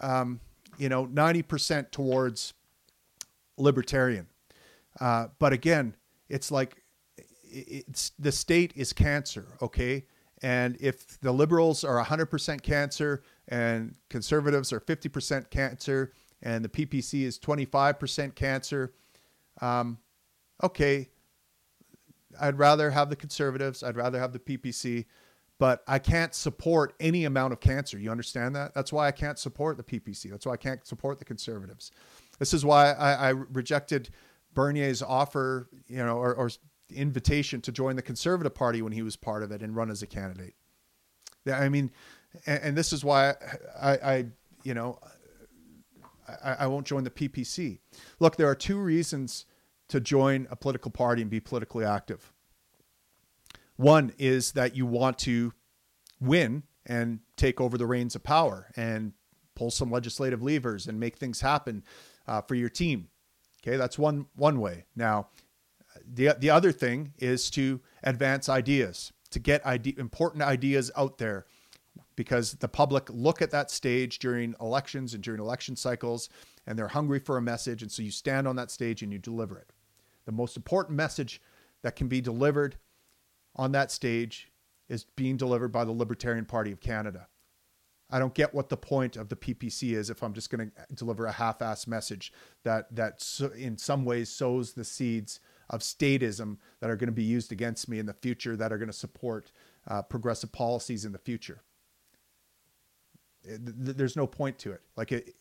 [0.02, 0.40] um,
[0.78, 2.54] you know, ninety percent towards
[3.58, 4.28] libertarian.
[5.00, 5.96] Uh, but again,
[6.30, 6.83] it's like
[7.54, 9.46] it's the state is cancer.
[9.62, 10.06] Okay,
[10.44, 17.24] and if the liberals are 100% cancer and conservatives are 50% cancer and the PPC
[17.24, 18.94] is 25% cancer,
[19.62, 19.98] um,
[20.62, 21.10] okay,
[22.42, 25.06] I'd rather have the conservatives, I'd rather have the PPC,
[25.60, 27.98] but I can't support any amount of cancer.
[27.98, 28.74] You understand that?
[28.74, 30.30] That's why I can't support the PPC.
[30.30, 31.92] That's why I can't support the conservatives.
[32.38, 34.10] This is why I, I rejected
[34.54, 36.50] Bernier's offer, you know, or, or
[36.94, 40.02] invitation to join the Conservative Party when he was part of it and run as
[40.02, 40.56] a candidate.
[41.52, 41.92] I mean,
[42.46, 43.36] and, and this is why
[43.80, 44.26] I, I
[44.64, 45.00] you know,
[46.44, 47.80] I, I won't join the PPC.
[48.20, 49.46] Look, there are two reasons
[49.90, 52.32] to join a political party and be politically active.
[53.76, 55.54] One is that you want to
[56.20, 59.14] win and take over the reins of power and
[59.56, 61.84] pull some legislative levers and make things happen
[62.28, 63.10] uh, for your team.
[63.62, 64.86] Okay, that's one one way.
[64.96, 65.28] Now,
[66.12, 71.46] the the other thing is to advance ideas, to get idea, important ideas out there,
[72.16, 76.30] because the public look at that stage during elections and during election cycles,
[76.68, 79.20] and they're hungry for a message, and so you stand on that stage and you
[79.20, 79.72] deliver it.
[80.26, 81.42] The most important message
[81.82, 82.78] that can be delivered
[83.56, 84.52] on that stage
[84.90, 87.28] is being delivered by the Libertarian Party of Canada.
[88.10, 90.96] I don't get what the point of the PPC is if I'm just going to
[90.96, 92.32] deliver a half-ass message
[92.64, 93.26] that that
[93.58, 95.40] in some ways sows the seeds
[95.70, 98.78] of statism that are going to be used against me in the future that are
[98.78, 99.52] going to support
[99.88, 101.64] uh, progressive policies in the future.
[103.44, 104.82] There's no point to it.
[104.96, 105.34] Like it,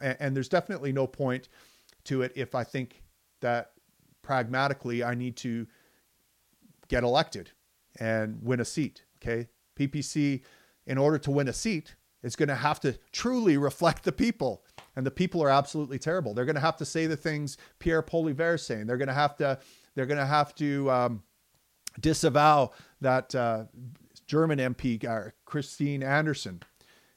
[0.00, 1.48] and there's definitely no point
[2.04, 3.02] to it if I think
[3.40, 3.72] that
[4.22, 5.66] pragmatically, I need to
[6.88, 7.50] get elected
[7.98, 9.04] and win a seat.
[9.16, 9.48] Okay.
[9.78, 10.42] PPC,
[10.86, 14.64] in order to win a seat, is going to have to truly reflect the people.
[14.98, 16.34] And the people are absolutely terrible.
[16.34, 18.88] They're going to have to say the things Pierre Poilievre is saying.
[18.88, 19.56] They're going to have to,
[19.94, 21.22] they're going to have to um,
[22.00, 23.66] disavow that uh,
[24.26, 26.64] German MP, uh, Christine Anderson,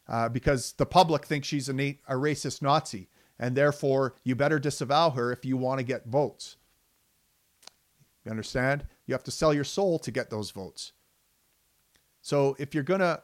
[0.07, 3.09] uh, because the public thinks she's a, a racist Nazi.
[3.39, 6.57] And therefore, you better disavow her if you want to get votes.
[8.23, 8.85] You understand?
[9.07, 10.91] You have to sell your soul to get those votes.
[12.21, 13.23] So if you're going to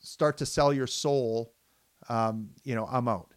[0.00, 1.54] start to sell your soul,
[2.08, 3.32] um, you know, I'm out.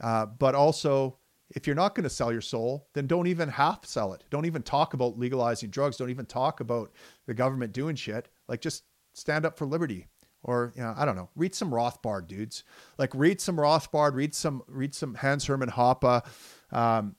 [0.00, 1.18] Uh, but also,
[1.50, 4.24] if you're not going to sell your soul, then don't even half sell it.
[4.30, 5.96] Don't even talk about legalizing drugs.
[5.96, 6.92] Don't even talk about
[7.26, 8.28] the government doing shit.
[8.48, 10.08] Like just stand up for liberty.
[10.44, 11.28] Or you know, I don't know.
[11.36, 12.64] Read some Rothbard, dudes.
[12.98, 14.14] Like read some Rothbard.
[14.14, 16.26] Read some read some Hans Hermann Hoppe.
[16.72, 17.14] Um,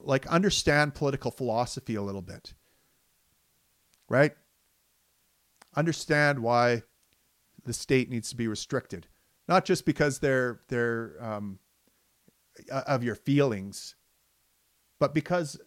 [0.00, 2.54] like understand political philosophy a little bit.
[4.08, 4.32] Right?
[5.76, 6.82] Understand why
[7.64, 9.06] the state needs to be restricted.
[9.48, 11.58] Not just because they're they're um,
[12.70, 13.94] of your feelings,
[14.98, 15.60] but because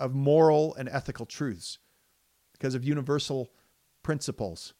[0.00, 1.78] of moral and ethical truths,
[2.52, 3.50] because of universal
[4.02, 4.74] principles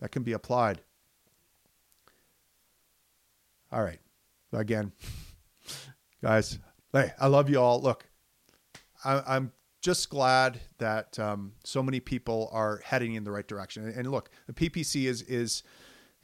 [0.00, 0.80] that can be applied.
[3.70, 4.00] All right.
[4.52, 4.92] Again,
[6.22, 6.58] guys,
[6.92, 7.80] hey, I love you all.
[7.82, 8.08] Look,
[9.04, 9.52] I, am
[9.82, 13.84] just glad that um, so many people are heading in the right direction.
[13.84, 15.62] And, and look, the PPC is is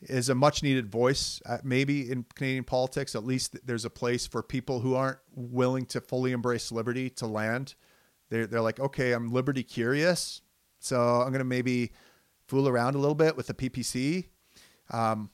[0.05, 1.41] is a much needed voice.
[1.47, 5.87] Uh, maybe in Canadian politics, at least there's a place for people who aren't willing
[5.87, 7.75] to fully embrace liberty to land.
[8.31, 10.43] They're they're like, okay, I'm liberty curious,
[10.79, 11.93] so I'm gonna maybe
[12.49, 14.29] fool around a little bit with the PPC.
[14.91, 15.31] Um,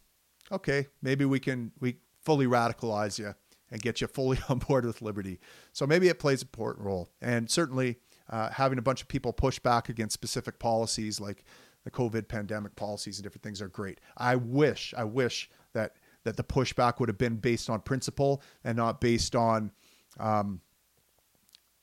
[0.51, 3.35] okay, maybe we can we fully radicalize you
[3.71, 5.41] and get you fully on board with liberty.
[5.73, 7.99] So maybe it plays an important role, and certainly
[8.29, 11.45] uh, having a bunch of people push back against specific policies like
[11.85, 14.01] the COVID pandemic policies and different things are great.
[14.17, 18.77] I wish, I wish that that the pushback would have been based on principle and
[18.77, 19.71] not based on
[20.19, 20.61] um,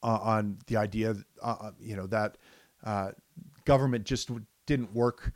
[0.04, 2.38] on the idea, uh, uh, you know, that
[2.84, 3.12] uh,
[3.66, 4.30] government just
[4.68, 5.34] didn't work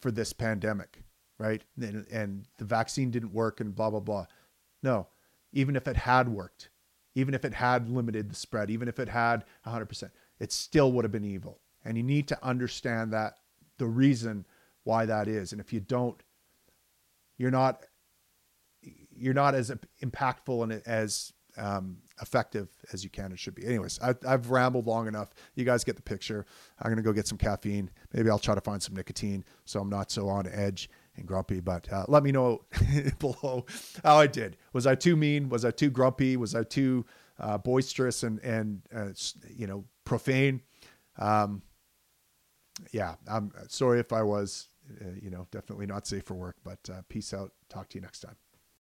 [0.00, 1.02] for this pandemic,
[1.38, 1.62] right?
[1.80, 4.26] And, and the vaccine didn't work, and blah blah blah.
[4.82, 5.08] No,
[5.52, 6.70] even if it had worked,
[7.14, 10.10] even if it had limited the spread, even if it had 100%,
[10.40, 11.60] it still would have been evil.
[11.84, 13.38] And you need to understand that
[13.82, 14.46] the reason
[14.84, 15.50] why that is.
[15.50, 16.22] And if you don't,
[17.36, 17.84] you're not
[19.10, 23.66] you're not as impactful and as um, effective as you can and should be.
[23.66, 25.30] Anyways, I, have rambled long enough.
[25.56, 26.46] You guys get the picture.
[26.80, 27.90] I'm gonna go get some caffeine.
[28.12, 31.58] Maybe I'll try to find some nicotine so I'm not so on edge and grumpy.
[31.58, 32.62] But uh, let me know
[33.18, 33.66] below
[34.04, 34.56] how I did.
[34.72, 35.48] Was I too mean?
[35.48, 36.36] Was I too grumpy?
[36.36, 37.04] Was I too
[37.40, 39.08] uh, boisterous and and uh,
[39.50, 40.62] you know profane?
[41.18, 41.62] Um,
[42.92, 44.68] yeah, I'm sorry if I was.
[45.00, 46.56] Uh, you know, definitely not safe for work.
[46.64, 47.52] But uh, peace out.
[47.68, 48.36] Talk to you next time.